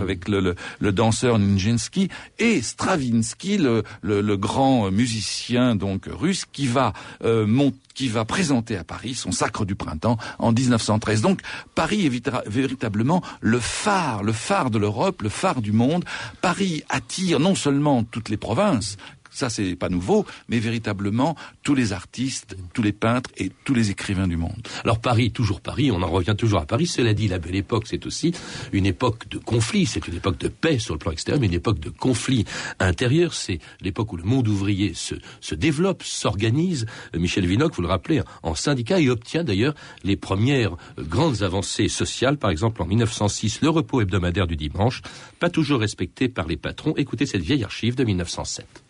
avec 0.00 0.28
le, 0.28 0.54
danseur 0.80 1.38
Nijinsky 1.38 2.08
et 2.38 2.62
Stravinsky, 2.62 3.58
le, 3.58 4.36
grand 4.36 4.90
musicien 4.90 5.74
donc 5.76 6.06
russe 6.10 6.44
qui 6.50 6.66
va 6.66 6.92
euh, 7.24 7.46
monter 7.46 7.76
qui 8.00 8.08
va 8.08 8.24
présenter 8.24 8.78
à 8.78 8.84
Paris 8.84 9.14
son 9.14 9.30
Sacre 9.30 9.66
du 9.66 9.74
Printemps 9.74 10.16
en 10.38 10.52
1913. 10.52 11.20
Donc 11.20 11.40
Paris 11.74 12.06
est 12.06 12.30
véritablement 12.46 13.22
le 13.42 13.60
phare, 13.60 14.22
le 14.22 14.32
phare 14.32 14.70
de 14.70 14.78
l'Europe, 14.78 15.20
le 15.20 15.28
phare 15.28 15.60
du 15.60 15.72
monde. 15.72 16.06
Paris 16.40 16.82
attire 16.88 17.40
non 17.40 17.54
seulement 17.54 18.02
toutes 18.04 18.30
les 18.30 18.38
provinces, 18.38 18.96
ça 19.40 19.48
c'est 19.48 19.74
pas 19.74 19.88
nouveau, 19.88 20.26
mais 20.48 20.58
véritablement 20.58 21.34
tous 21.62 21.74
les 21.74 21.92
artistes, 21.92 22.56
tous 22.74 22.82
les 22.82 22.92
peintres 22.92 23.30
et 23.38 23.50
tous 23.64 23.74
les 23.74 23.90
écrivains 23.90 24.28
du 24.28 24.36
monde. 24.36 24.68
Alors 24.84 25.00
Paris, 25.00 25.32
toujours 25.32 25.62
Paris, 25.62 25.90
on 25.90 26.02
en 26.02 26.10
revient 26.10 26.34
toujours 26.36 26.60
à 26.60 26.66
Paris. 26.66 26.86
Cela 26.86 27.14
dit, 27.14 27.26
la 27.26 27.38
belle 27.38 27.56
époque, 27.56 27.84
c'est 27.86 28.04
aussi 28.04 28.32
une 28.72 28.84
époque 28.84 29.28
de 29.28 29.38
conflit, 29.38 29.86
c'est 29.86 30.06
une 30.06 30.16
époque 30.16 30.38
de 30.38 30.48
paix 30.48 30.78
sur 30.78 30.94
le 30.94 30.98
plan 30.98 31.12
extérieur, 31.12 31.40
mais 31.40 31.46
une 31.46 31.54
époque 31.54 31.80
de 31.80 31.88
conflit 31.88 32.44
intérieur. 32.78 33.32
C'est 33.32 33.60
l'époque 33.80 34.12
où 34.12 34.16
le 34.16 34.24
monde 34.24 34.46
ouvrier 34.46 34.92
se, 34.94 35.54
développe, 35.54 36.02
s'organise. 36.02 36.86
Michel 37.14 37.46
Vinocq, 37.46 37.74
vous 37.74 37.82
le 37.82 37.88
rappelez, 37.88 38.22
en 38.42 38.54
syndicat 38.54 39.00
et 39.00 39.08
obtient 39.08 39.44
d'ailleurs 39.44 39.74
les 40.04 40.16
premières 40.16 40.76
grandes 40.98 41.42
avancées 41.42 41.88
sociales. 41.88 42.36
Par 42.36 42.50
exemple, 42.50 42.82
en 42.82 42.86
1906, 42.86 43.62
le 43.62 43.70
repos 43.70 44.02
hebdomadaire 44.02 44.46
du 44.46 44.56
dimanche, 44.56 45.00
pas 45.38 45.48
toujours 45.48 45.80
respecté 45.80 46.28
par 46.28 46.46
les 46.46 46.58
patrons. 46.58 46.94
Écoutez 46.96 47.24
cette 47.24 47.42
vieille 47.42 47.64
archive 47.64 47.94
de 47.94 48.04
1907. 48.04 48.89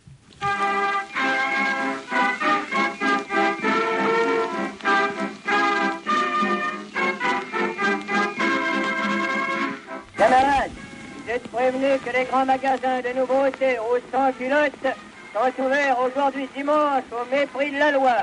Prévenu 11.61 11.99
que 11.99 12.09
les 12.09 12.25
grands 12.25 12.45
magasins 12.45 13.01
de 13.01 13.19
nouveautés 13.19 13.77
aux 13.77 13.99
100 14.11 14.31
culottes 14.33 14.97
sont 15.33 15.63
ouverts 15.63 15.99
aujourd'hui 15.99 16.49
dimanche 16.55 17.03
au 17.11 17.23
mépris 17.29 17.69
de 17.69 17.77
la 17.77 17.91
loi. 17.91 18.17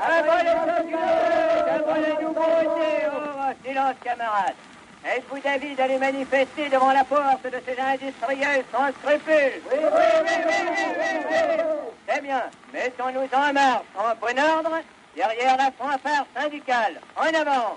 Avant 0.00 0.38
les 0.38 0.56
sans 0.56 1.74
avant 1.74 2.00
les 2.00 2.24
nouveautés, 2.24 3.00
oh, 3.12 3.52
silence 3.64 3.94
camarades. 4.02 4.54
Êtes-vous 5.04 5.38
d'avis 5.40 5.74
d'aller 5.74 5.98
manifester 5.98 6.68
devant 6.70 6.92
la 6.92 7.04
porte 7.04 7.44
de 7.44 7.60
ces 7.66 7.78
industriels 7.78 8.64
sans 8.72 8.88
scrupules? 9.00 9.60
Oui, 9.70 9.78
oui, 9.80 10.04
oui, 10.24 10.34
oui, 10.46 10.54
oui, 10.68 10.84
oui, 10.98 11.30
oui. 11.30 11.64
C'est 12.08 12.22
bien. 12.22 12.42
Mettons-nous 12.72 13.28
en 13.34 13.52
marche 13.52 13.84
en 13.96 14.14
bon 14.18 14.38
ordre 14.38 14.78
derrière 15.14 15.56
la 15.58 15.70
fanfare 15.78 16.26
syndicale. 16.34 17.00
En 17.16 17.38
avant 17.38 17.76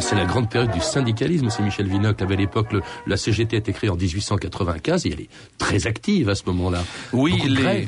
c'est 0.00 0.16
la 0.16 0.24
grande 0.24 0.50
période 0.50 0.70
du 0.70 0.80
syndicalisme, 0.80 1.50
c'est 1.50 1.62
Michel 1.62 1.88
Vinocq. 1.88 2.20
À 2.20 2.26
l'époque, 2.26 2.74
la 3.06 3.16
CGT 3.16 3.56
a 3.56 3.58
été 3.58 3.72
créée 3.72 3.90
en 3.90 3.96
1895 3.96 5.06
et 5.06 5.10
elle 5.10 5.20
est 5.20 5.28
très 5.58 5.86
active 5.86 6.28
à 6.28 6.34
ce 6.34 6.42
moment-là. 6.46 6.82
Oui, 7.12 7.40
les... 7.46 7.86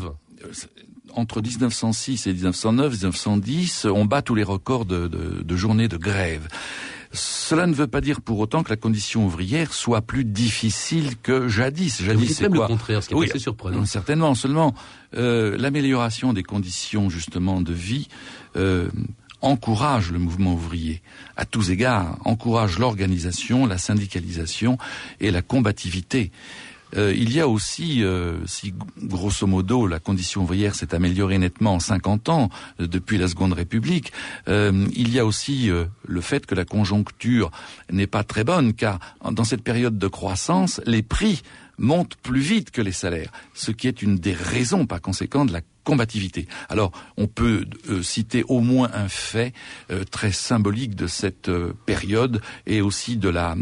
entre 1.14 1.40
1906 1.40 2.26
et 2.26 2.32
1909, 2.32 2.92
1910, 2.92 3.86
on 3.86 4.04
bat 4.04 4.22
tous 4.22 4.34
les 4.34 4.44
records 4.44 4.84
de, 4.84 5.08
de, 5.08 5.42
de 5.42 5.56
journées 5.56 5.88
de 5.88 5.96
grève. 5.96 6.48
Cela 7.12 7.66
ne 7.66 7.74
veut 7.74 7.86
pas 7.86 8.00
dire 8.00 8.20
pour 8.20 8.38
autant 8.38 8.62
que 8.62 8.70
la 8.70 8.76
condition 8.76 9.24
ouvrière 9.24 9.72
soit 9.72 10.02
plus 10.02 10.24
difficile 10.24 11.16
que 11.22 11.48
jadis. 11.48 12.02
Jadis, 12.02 12.34
c'est 12.34 12.48
quoi 12.48 12.66
le 12.66 12.66
contraire, 12.66 13.02
ce 13.02 13.08
qui 13.08 13.14
est 13.14 13.16
oui, 13.16 13.28
assez 13.28 13.38
surprenant. 13.38 13.84
Certainement, 13.84 14.34
seulement 14.34 14.74
euh, 15.14 15.56
l'amélioration 15.56 16.32
des 16.32 16.42
conditions 16.42 17.08
justement 17.08 17.60
de 17.62 17.72
vie 17.72 18.08
euh, 18.56 18.88
encourage 19.46 20.10
le 20.10 20.18
mouvement 20.18 20.54
ouvrier 20.54 21.02
à 21.36 21.44
tous 21.44 21.70
égards, 21.70 22.18
encourage 22.24 22.78
l'organisation, 22.78 23.66
la 23.66 23.78
syndicalisation 23.78 24.76
et 25.20 25.30
la 25.30 25.42
combativité. 25.42 26.30
Euh, 26.96 27.12
il 27.16 27.32
y 27.32 27.40
a 27.40 27.48
aussi, 27.48 28.04
euh, 28.04 28.44
si 28.46 28.72
grosso 29.02 29.46
modo 29.46 29.86
la 29.86 29.98
condition 29.98 30.42
ouvrière 30.42 30.74
s'est 30.74 30.94
améliorée 30.94 31.38
nettement 31.38 31.74
en 31.74 31.80
50 31.80 32.28
ans 32.28 32.48
euh, 32.80 32.86
depuis 32.86 33.18
la 33.18 33.28
Seconde 33.28 33.54
République, 33.54 34.12
euh, 34.48 34.86
il 34.94 35.12
y 35.12 35.18
a 35.18 35.26
aussi 35.26 35.70
euh, 35.70 35.86
le 36.06 36.20
fait 36.20 36.46
que 36.46 36.54
la 36.54 36.64
conjoncture 36.64 37.50
n'est 37.90 38.06
pas 38.06 38.22
très 38.22 38.44
bonne, 38.44 38.72
car 38.72 39.00
dans 39.30 39.44
cette 39.44 39.62
période 39.62 39.98
de 39.98 40.08
croissance, 40.08 40.80
les 40.86 41.02
prix 41.02 41.42
montent 41.78 42.16
plus 42.16 42.40
vite 42.40 42.70
que 42.70 42.82
les 42.82 42.92
salaires, 42.92 43.32
ce 43.52 43.72
qui 43.72 43.88
est 43.88 44.00
une 44.00 44.16
des 44.16 44.32
raisons 44.32 44.86
par 44.86 45.00
conséquent 45.00 45.44
de 45.44 45.52
la 45.52 45.60
combativité. 45.86 46.48
Alors, 46.68 46.90
on 47.16 47.28
peut 47.28 47.64
euh, 47.88 48.02
citer 48.02 48.44
au 48.48 48.60
moins 48.60 48.90
un 48.92 49.08
fait 49.08 49.54
euh, 49.92 50.02
très 50.02 50.32
symbolique 50.32 50.96
de 50.96 51.06
cette 51.06 51.48
euh, 51.48 51.72
période 51.86 52.42
et 52.66 52.80
aussi 52.80 53.16
de 53.16 53.28
la 53.28 53.54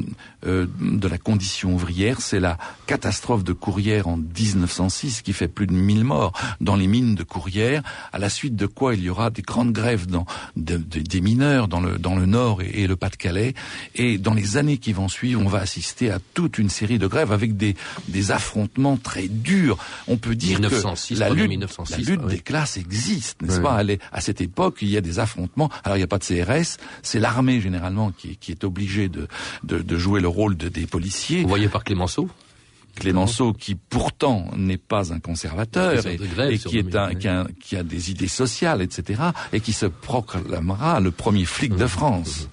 euh, 0.46 0.66
de 0.80 1.08
la 1.08 1.18
condition 1.18 1.74
ouvrière, 1.74 2.20
c'est 2.20 2.40
la 2.40 2.58
catastrophe 2.86 3.44
de 3.44 3.52
Courrières 3.52 4.08
en 4.08 4.16
1906 4.16 5.22
qui 5.22 5.32
fait 5.32 5.48
plus 5.48 5.66
de 5.66 5.72
1000 5.72 6.04
morts 6.04 6.32
dans 6.60 6.76
les 6.76 6.86
mines 6.86 7.14
de 7.14 7.22
Courrières, 7.22 7.82
à 8.12 8.18
la 8.18 8.28
suite 8.28 8.56
de 8.56 8.66
quoi 8.66 8.94
il 8.94 9.02
y 9.02 9.10
aura 9.10 9.30
des 9.30 9.42
grandes 9.42 9.72
grèves 9.72 10.06
dans 10.06 10.26
de, 10.56 10.76
de, 10.76 11.00
des 11.00 11.20
mineurs 11.20 11.68
dans 11.68 11.80
le 11.80 11.98
dans 11.98 12.16
le 12.16 12.26
nord 12.26 12.62
et, 12.62 12.82
et 12.82 12.86
le 12.86 12.96
Pas-de-Calais 12.96 13.54
et 13.94 14.18
dans 14.18 14.34
les 14.34 14.56
années 14.56 14.78
qui 14.78 14.92
vont 14.92 15.08
suivre, 15.08 15.42
on 15.42 15.48
va 15.48 15.60
assister 15.60 16.10
à 16.10 16.18
toute 16.32 16.58
une 16.58 16.70
série 16.70 16.98
de 16.98 17.06
grèves 17.06 17.32
avec 17.32 17.56
des 17.56 17.74
des 18.08 18.30
affrontements 18.30 18.96
très 18.96 19.28
durs. 19.28 19.76
On 20.08 20.16
peut 20.16 20.34
dire 20.34 20.60
1906, 20.60 21.14
que 21.14 21.20
la 21.20 21.30
lutte, 21.30 21.48
1906, 21.48 21.90
la 21.90 22.10
lutte 22.10 22.13
oui. 22.22 22.34
des 22.34 22.40
classes 22.40 22.76
existe, 22.76 23.42
n'est-ce 23.42 23.58
oui. 23.58 23.62
pas? 23.62 23.80
Elle 23.80 23.90
est, 23.90 24.00
À 24.12 24.20
cette 24.20 24.40
époque, 24.40 24.78
il 24.82 24.88
y 24.88 24.96
a 24.96 25.00
des 25.00 25.18
affrontements. 25.18 25.70
Alors, 25.84 25.96
il 25.96 26.00
n'y 26.00 26.04
a 26.04 26.08
pas 26.08 26.18
de 26.18 26.24
CRS, 26.24 26.78
c'est 27.02 27.20
l'armée 27.20 27.60
généralement 27.60 28.10
qui, 28.10 28.36
qui, 28.36 28.52
est 28.52 28.64
obligée 28.64 29.08
de, 29.08 29.28
de, 29.62 29.78
de, 29.78 29.96
jouer 29.96 30.20
le 30.20 30.28
rôle 30.28 30.56
de, 30.56 30.68
des 30.68 30.86
policiers. 30.86 31.42
Vous 31.42 31.48
voyez 31.48 31.68
par 31.68 31.84
Clémenceau? 31.84 32.28
Clémenceau, 32.94 33.52
qui 33.52 33.74
pourtant 33.74 34.50
n'est 34.56 34.78
pas 34.78 35.12
un 35.12 35.18
conservateur 35.18 36.06
et, 36.06 36.16
qui 36.58 36.78
est 36.78 36.94
un, 36.94 37.14
qui, 37.14 37.28
a, 37.28 37.46
qui, 37.60 37.76
a, 37.76 37.82
des 37.82 38.10
idées 38.10 38.28
sociales, 38.28 38.82
etc., 38.82 39.20
et 39.52 39.60
qui 39.60 39.72
se 39.72 39.86
proclamera 39.86 41.00
le 41.00 41.10
premier 41.10 41.44
flic 41.44 41.74
de 41.74 41.86
France. 41.86 42.48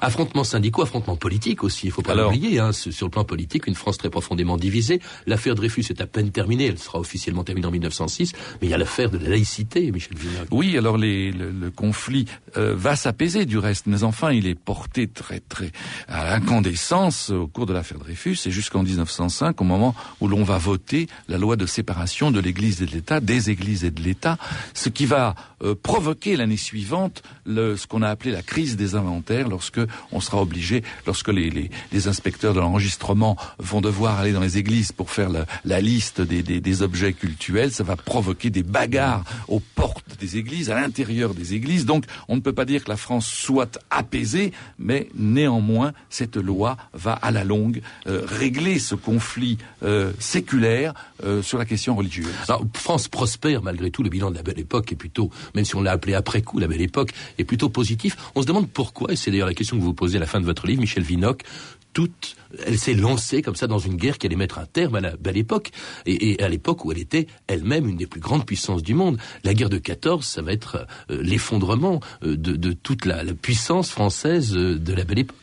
Affrontements 0.00 0.44
syndicaux, 0.44 0.82
affrontements 0.82 1.16
politiques 1.16 1.64
aussi, 1.64 1.86
il 1.86 1.92
faut 1.92 2.02
pas 2.02 2.14
l'oublier. 2.14 2.58
Hein, 2.58 2.72
sur 2.72 3.06
le 3.06 3.10
plan 3.10 3.24
politique, 3.24 3.66
une 3.66 3.74
France 3.74 3.98
très 3.98 4.10
profondément 4.10 4.56
divisée. 4.56 5.00
L'affaire 5.26 5.54
Dreyfus 5.54 5.84
est 5.90 6.00
à 6.00 6.06
peine 6.06 6.30
terminée, 6.30 6.66
elle 6.66 6.78
sera 6.78 6.98
officiellement 6.98 7.44
terminée 7.44 7.66
en 7.66 7.70
1906, 7.70 8.32
mais 8.60 8.68
il 8.68 8.70
y 8.70 8.74
a 8.74 8.78
l'affaire 8.78 9.10
de 9.10 9.18
la 9.18 9.28
laïcité, 9.28 9.90
Michel 9.92 10.16
Vinocq. 10.16 10.48
Oui, 10.50 10.76
alors 10.76 10.96
les, 10.96 11.32
le, 11.32 11.50
le, 11.50 11.70
conflit 11.70 12.26
euh, 12.56 12.74
va 12.76 12.96
s'apaiser 12.96 13.46
du 13.46 13.58
reste, 13.58 13.86
mais 13.86 14.02
enfin 14.02 14.32
il 14.32 14.46
est 14.46 14.54
porté 14.54 15.06
très 15.06 15.40
très 15.40 15.72
à 16.08 16.30
l'incandescence 16.30 17.30
au 17.30 17.46
cours 17.46 17.66
de 17.66 17.72
l'affaire 17.72 17.98
Dreyfus 17.98 18.38
et 18.46 18.50
jusqu'en 18.50 18.82
1905, 18.82 19.60
au 19.60 19.64
moment 19.64 19.94
où 20.20 20.28
l'on 20.28 20.44
va 20.44 20.58
voter 20.58 21.06
la 21.28 21.38
loi 21.38 21.56
de 21.56 21.66
séparation 21.66 22.30
de 22.30 22.40
l'Église 22.40 22.82
et 22.82 22.86
de 22.86 22.92
l'État, 22.92 23.20
des 23.20 23.50
Églises 23.50 23.84
et 23.84 23.90
de 23.90 24.02
l'État, 24.02 24.38
ce 24.74 24.88
qui 24.88 25.06
va 25.06 25.34
euh, 25.62 25.74
provoquer 25.74 26.36
l'année 26.36 26.56
suivante 26.56 27.22
le, 27.44 27.76
ce 27.76 27.86
qu'on 27.86 28.02
a 28.02 28.08
appelé 28.08 28.30
la 28.30 28.42
crise 28.42 28.76
des 28.76 28.94
inventaires, 28.94 29.48
lorsque 29.48 29.80
on 30.12 30.20
sera 30.20 30.40
obligé, 30.40 30.82
lorsque 31.06 31.28
les, 31.28 31.50
les, 31.50 31.70
les 31.92 32.08
inspecteurs 32.08 32.54
de 32.54 32.60
l'enregistrement 32.60 33.36
vont 33.58 33.80
devoir 33.80 34.18
aller 34.18 34.32
dans 34.32 34.40
les 34.40 34.58
églises 34.58 34.92
pour 34.92 35.10
faire 35.10 35.28
la, 35.28 35.46
la 35.64 35.80
liste 35.80 36.20
des, 36.20 36.42
des, 36.42 36.60
des, 36.60 36.82
objets 36.82 37.12
cultuels, 37.12 37.72
ça 37.72 37.82
va 37.82 37.96
provoquer 37.96 38.50
des 38.50 38.62
bagarres 38.62 39.24
aux 39.48 39.60
portes 39.60 40.18
des 40.20 40.36
églises, 40.36 40.70
à 40.70 40.80
l'intérieur 40.80 41.34
des 41.34 41.54
églises. 41.54 41.86
Donc 41.86 42.04
on 42.28 42.36
ne 42.36 42.40
peut 42.40 42.52
pas 42.52 42.64
dire 42.64 42.84
que 42.84 42.90
la 42.90 42.96
France 42.96 43.26
soit 43.26 43.78
apaisée, 43.90 44.52
mais 44.78 45.08
néanmoins 45.14 45.92
cette 46.10 46.36
loi 46.36 46.76
va 46.92 47.12
à 47.12 47.30
la 47.30 47.44
longue 47.44 47.82
euh, 48.06 48.22
régler 48.24 48.78
ce 48.78 48.94
conflit 48.94 49.58
euh, 49.82 50.12
séculaire 50.18 50.94
euh, 51.24 51.42
sur 51.42 51.58
la 51.58 51.64
question 51.64 51.96
religieuse. 51.96 52.28
Alors, 52.48 52.64
France 52.74 53.08
prospère 53.08 53.62
malgré 53.62 53.90
tout, 53.90 54.02
le 54.02 54.10
bilan 54.10 54.30
de 54.30 54.36
la 54.36 54.42
belle 54.42 54.58
époque 54.58 54.92
est 54.92 54.96
plutôt, 54.96 55.30
même 55.54 55.64
si 55.64 55.74
on 55.76 55.82
l'a 55.82 55.92
appelé 55.92 56.14
après 56.14 56.42
coup, 56.42 56.58
la 56.58 56.66
belle 56.66 56.80
époque 56.80 57.12
est 57.38 57.44
plutôt 57.44 57.68
positif. 57.68 58.16
On 58.34 58.42
se 58.42 58.46
demande 58.46 58.68
pourquoi, 58.68 59.12
et 59.12 59.16
c'est 59.16 59.30
d'ailleurs 59.30 59.46
la 59.46 59.54
question 59.54 59.77
que 59.78 59.82
vous 59.82 59.94
posez 59.94 60.18
à 60.18 60.20
la 60.20 60.26
fin 60.26 60.40
de 60.40 60.44
votre 60.44 60.66
livre, 60.66 60.80
Michel 60.80 61.02
Vinocq, 61.02 61.44
toute, 61.92 62.36
elle 62.64 62.78
s'est 62.78 62.94
lancée 62.94 63.42
comme 63.42 63.56
ça 63.56 63.66
dans 63.66 63.80
une 63.80 63.96
guerre 63.96 64.18
qui 64.18 64.26
allait 64.26 64.36
mettre 64.36 64.58
un 64.58 64.66
terme 64.66 64.94
à 64.94 65.00
la 65.00 65.16
belle 65.16 65.36
époque, 65.36 65.70
et, 66.06 66.40
à 66.42 66.48
l'époque 66.48 66.84
où 66.84 66.92
elle 66.92 66.98
était 66.98 67.26
elle-même 67.46 67.88
une 67.88 67.96
des 67.96 68.06
plus 68.06 68.20
grandes 68.20 68.46
puissances 68.46 68.82
du 68.82 68.94
monde. 68.94 69.18
La 69.42 69.54
guerre 69.54 69.68
de 69.68 69.78
14, 69.78 70.24
ça 70.24 70.42
va 70.42 70.52
être 70.52 70.86
euh, 71.10 71.20
l'effondrement 71.22 72.00
euh, 72.22 72.36
de, 72.36 72.72
toute 72.72 73.04
la, 73.04 73.24
puissance 73.34 73.90
française 73.90 74.54
euh, 74.56 74.78
de 74.78 74.92
la 74.92 75.02
belle 75.02 75.18
époque. 75.18 75.36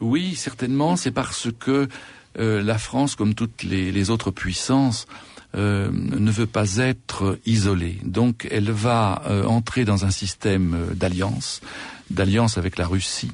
Oui, 0.00 0.34
certainement, 0.34 0.96
c'est 0.96 1.10
parce 1.10 1.48
que 1.58 1.88
la 2.36 2.78
France, 2.78 3.16
comme 3.16 3.34
toutes 3.34 3.64
les, 3.64 4.10
autres 4.10 4.30
puissances, 4.30 5.06
ne 5.54 6.30
veut 6.30 6.46
pas 6.46 6.76
être 6.76 7.36
isolée. 7.46 7.98
Donc 8.04 8.46
elle 8.48 8.70
va 8.70 9.24
entrer 9.48 9.84
dans 9.84 10.04
un 10.04 10.12
système 10.12 10.86
d'alliance, 10.94 11.62
d'alliance 12.10 12.58
avec 12.58 12.78
la 12.78 12.86
Russie 12.86 13.30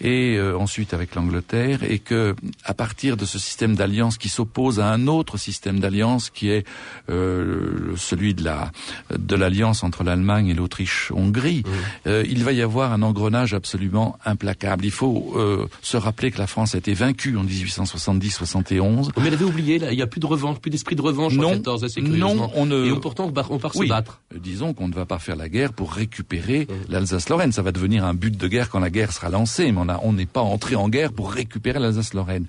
et 0.00 0.36
euh, 0.36 0.56
ensuite 0.58 0.94
avec 0.94 1.14
l'Angleterre, 1.14 1.82
et 1.82 1.98
que 1.98 2.34
à 2.64 2.74
partir 2.74 3.16
de 3.16 3.24
ce 3.24 3.38
système 3.38 3.74
d'alliance 3.74 4.18
qui 4.18 4.28
s'oppose 4.28 4.80
à 4.80 4.90
un 4.90 5.06
autre 5.06 5.36
système 5.36 5.80
d'alliance 5.80 6.30
qui 6.30 6.50
est 6.50 6.66
euh, 7.08 7.94
celui 7.96 8.34
de 8.34 8.44
la 8.44 8.70
de 9.16 9.36
l'alliance 9.36 9.82
entre 9.82 10.04
l'Allemagne 10.04 10.48
et 10.48 10.54
l'Autriche-Hongrie, 10.54 11.62
euh, 12.06 12.24
il 12.28 12.44
va 12.44 12.52
y 12.52 12.62
avoir 12.62 12.92
un 12.92 13.02
engrenage 13.02 13.54
absolument 13.54 14.18
implacable. 14.24 14.84
Il 14.84 14.90
faut 14.90 15.34
euh, 15.36 15.66
se 15.82 15.96
rappeler 15.96 16.30
que 16.30 16.38
la 16.38 16.46
France 16.46 16.74
a 16.74 16.78
été 16.78 16.94
vaincue 16.94 17.36
en 17.36 17.44
1870-71. 17.44 19.10
Mais 19.16 19.28
elle 19.28 19.34
avait 19.34 19.44
oublié, 19.44 19.78
là, 19.78 19.92
il 19.92 19.96
n'y 19.96 20.02
a 20.02 20.06
plus 20.06 20.20
de 20.20 20.26
revanche, 20.26 20.58
plus 20.58 20.70
d'esprit 20.70 20.96
de 20.96 21.02
revanche 21.02 21.34
non, 21.34 21.48
en 21.48 21.56
14, 21.56 21.84
assez 21.84 22.00
Non, 22.00 22.50
on 22.54 22.66
ne... 22.66 22.86
Et 22.86 22.92
on, 22.92 23.00
pourtant, 23.00 23.26
on 23.26 23.32
part, 23.32 23.50
on 23.50 23.58
part 23.58 23.72
oui, 23.76 23.86
se 23.86 23.92
battre. 23.92 24.20
Disons 24.34 24.74
qu'on 24.74 24.88
ne 24.88 24.94
va 24.94 25.06
pas 25.06 25.18
faire 25.18 25.36
la 25.36 25.48
guerre 25.48 25.72
pour 25.72 25.92
récupérer 25.92 26.66
mmh. 26.68 26.92
l'Alsace-Lorraine. 26.92 27.52
Ça 27.52 27.62
va 27.62 27.72
devenir 27.72 28.04
un 28.04 28.14
but 28.14 28.36
de 28.36 28.48
guerre 28.48 28.70
quand 28.70 28.80
la 28.80 28.90
guerre 28.90 29.12
sera 29.12 29.28
lancée, 29.28 29.70
mais 29.72 29.80
on 30.02 30.12
n'est 30.12 30.26
pas 30.26 30.40
entré 30.40 30.76
en 30.76 30.88
guerre 30.88 31.12
pour 31.12 31.32
récupérer 31.32 31.78
l'Alsace-Lorraine. 31.78 32.46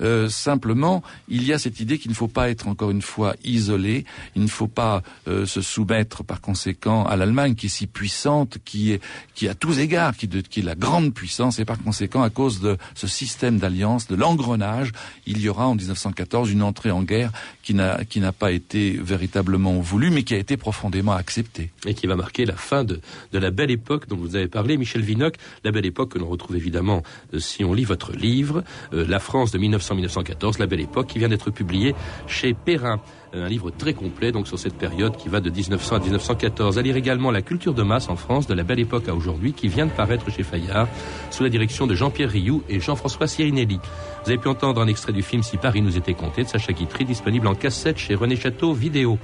Euh, 0.00 0.28
simplement, 0.28 1.02
il 1.28 1.44
y 1.44 1.52
a 1.52 1.58
cette 1.58 1.80
idée 1.80 1.98
qu'il 1.98 2.10
ne 2.10 2.16
faut 2.16 2.28
pas 2.28 2.50
être 2.50 2.68
encore 2.68 2.90
une 2.90 3.02
fois 3.02 3.34
isolé, 3.44 4.04
il 4.36 4.42
ne 4.42 4.48
faut 4.48 4.68
pas 4.68 5.02
euh, 5.26 5.46
se 5.46 5.60
soumettre 5.60 6.24
par 6.24 6.40
conséquent 6.40 7.04
à 7.04 7.16
l'Allemagne 7.16 7.54
qui 7.54 7.66
est 7.66 7.70
si 7.70 7.86
puissante, 7.86 8.58
qui 8.64 8.92
est 8.92 9.00
qui 9.34 9.48
à 9.48 9.54
tous 9.54 9.78
égards, 9.78 10.16
qui, 10.16 10.28
de, 10.28 10.38
est 10.38 10.62
la 10.62 10.74
grande 10.74 11.14
puissance, 11.14 11.58
et 11.58 11.64
par 11.64 11.78
conséquent 11.82 12.22
à 12.22 12.30
cause 12.30 12.60
de 12.60 12.76
ce 12.94 13.06
système 13.06 13.58
d'alliance, 13.58 14.08
de 14.08 14.16
l'engrenage, 14.16 14.92
il 15.26 15.40
y 15.40 15.48
aura 15.48 15.66
en 15.66 15.74
1914 15.74 16.50
une 16.50 16.62
entrée 16.62 16.90
en 16.90 17.02
guerre 17.02 17.32
qui 17.62 17.74
n'a 17.74 18.04
qui 18.04 18.20
n'a 18.20 18.32
pas 18.32 18.52
été 18.52 18.92
véritablement 18.92 19.78
voulue, 19.80 20.10
mais 20.10 20.22
qui 20.22 20.34
a 20.34 20.38
été 20.38 20.56
profondément 20.56 21.12
acceptée. 21.12 21.70
Et 21.86 21.94
qui 21.94 22.06
va 22.06 22.16
marquer 22.16 22.44
la 22.44 22.56
fin 22.56 22.84
de, 22.84 23.00
de 23.32 23.38
la 23.38 23.50
belle 23.50 23.70
époque 23.70 24.08
dont 24.08 24.16
vous 24.16 24.36
avez 24.36 24.48
parlé, 24.48 24.76
Michel 24.76 25.02
Vinocq, 25.02 25.36
la 25.64 25.70
belle 25.70 25.86
époque 25.86 26.12
que 26.12 26.18
l'on 26.18 26.28
retrouve 26.28 26.56
évidemment 26.56 26.77
euh, 26.78 27.38
si 27.38 27.64
on 27.64 27.74
lit 27.74 27.84
votre 27.84 28.12
livre, 28.12 28.62
euh, 28.92 29.04
La 29.08 29.18
France 29.18 29.50
de 29.52 29.58
1900-1914, 29.58 30.58
la 30.58 30.66
belle 30.66 30.80
époque, 30.80 31.08
qui 31.08 31.18
vient 31.18 31.28
d'être 31.28 31.50
publié 31.50 31.94
chez 32.26 32.54
Perrin 32.54 33.00
un 33.34 33.48
livre 33.48 33.70
très 33.70 33.92
complet 33.92 34.32
donc 34.32 34.48
sur 34.48 34.58
cette 34.58 34.74
période 34.74 35.16
qui 35.16 35.28
va 35.28 35.40
de 35.40 35.50
1900 35.50 35.96
à 35.96 35.98
1914. 35.98 36.78
À 36.78 36.82
lire 36.82 36.96
également 36.96 37.30
La 37.30 37.42
culture 37.42 37.74
de 37.74 37.82
masse 37.82 38.08
en 38.08 38.16
France 38.16 38.46
de 38.46 38.54
la 38.54 38.62
belle 38.62 38.80
époque 38.80 39.08
à 39.08 39.14
aujourd'hui 39.14 39.52
qui 39.52 39.68
vient 39.68 39.86
de 39.86 39.90
paraître 39.90 40.30
chez 40.30 40.42
Fayard 40.42 40.88
sous 41.30 41.42
la 41.42 41.50
direction 41.50 41.86
de 41.86 41.94
Jean-Pierre 41.94 42.30
Rioux 42.30 42.62
et 42.68 42.80
Jean-François 42.80 43.26
Sirinelli. 43.26 43.80
Vous 44.24 44.30
avez 44.30 44.38
pu 44.38 44.48
entendre 44.48 44.80
un 44.80 44.86
extrait 44.86 45.12
du 45.12 45.22
film 45.22 45.42
Si 45.42 45.56
Paris 45.56 45.82
nous 45.82 45.96
était 45.96 46.14
compté 46.14 46.42
de 46.42 46.48
Sacha 46.48 46.72
Guitry 46.72 47.04
disponible 47.04 47.46
en 47.46 47.54
cassette 47.54 47.98
chez 47.98 48.14
René 48.14 48.36
Château 48.36 48.72
Vidéo. 48.72 49.18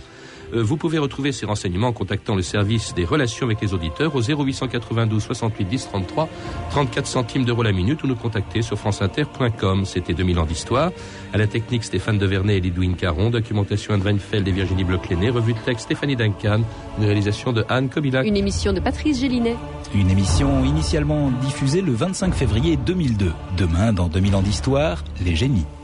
Euh, 0.55 0.63
vous 0.63 0.77
pouvez 0.77 0.99
retrouver 0.99 1.33
ces 1.33 1.47
renseignements 1.47 1.89
en 1.89 1.93
contactant 1.93 2.35
le 2.35 2.43
service 2.43 2.95
des 2.95 3.05
relations 3.05 3.47
avec 3.47 3.61
les 3.61 3.75
auditeurs 3.75 4.15
au 4.15 4.21
0892 4.21 5.23
68 5.23 5.65
10 5.65 5.89
33 5.89 6.29
34 6.71 7.07
centimes 7.07 7.45
d'euros 7.45 7.63
la 7.63 7.73
minute 7.73 8.03
ou 8.05 8.07
nous 8.07 8.15
contacter 8.15 8.63
sur 8.63 8.79
franceinter.com. 8.79 9.85
C'était 9.85 10.15
2000 10.15 10.39
ans 10.39 10.47
d'histoire. 10.47 10.91
À 11.33 11.39
la 11.39 11.47
technique, 11.47 11.85
Stéphane 11.85 12.19
Devernay 12.19 12.57
et 12.57 12.61
Lidwin 12.61 12.95
Caron. 12.95 13.31
Documentation 13.31 13.95
Anne 13.95 14.03
Weinfeld 14.03 14.47
et 14.47 14.53
Virginie 14.53 14.85
Bloch-Léné. 14.85 15.31
Revue 15.31 15.55
de 15.55 15.59
texte 15.59 15.87
Stéphanie 15.87 16.17
Duncan. 16.17 16.63
Une 16.99 17.05
réalisation 17.05 17.53
de 17.53 17.65
Anne 17.69 17.89
Kobilac. 17.89 18.27
Une 18.27 18.37
émission 18.37 18.73
de 18.73 18.81
Patrice 18.81 19.21
Gélinet. 19.21 19.57
Une 19.95 20.11
émission 20.11 20.65
initialement 20.65 21.31
diffusée 21.43 21.81
le 21.81 21.93
25 21.93 22.35
février 22.35 22.77
2002. 22.77 23.33
Demain, 23.57 23.93
dans 23.93 24.09
2000 24.09 24.37
ans 24.37 24.43
d'histoire, 24.43 25.05
les 25.25 25.35
génies. 25.35 25.67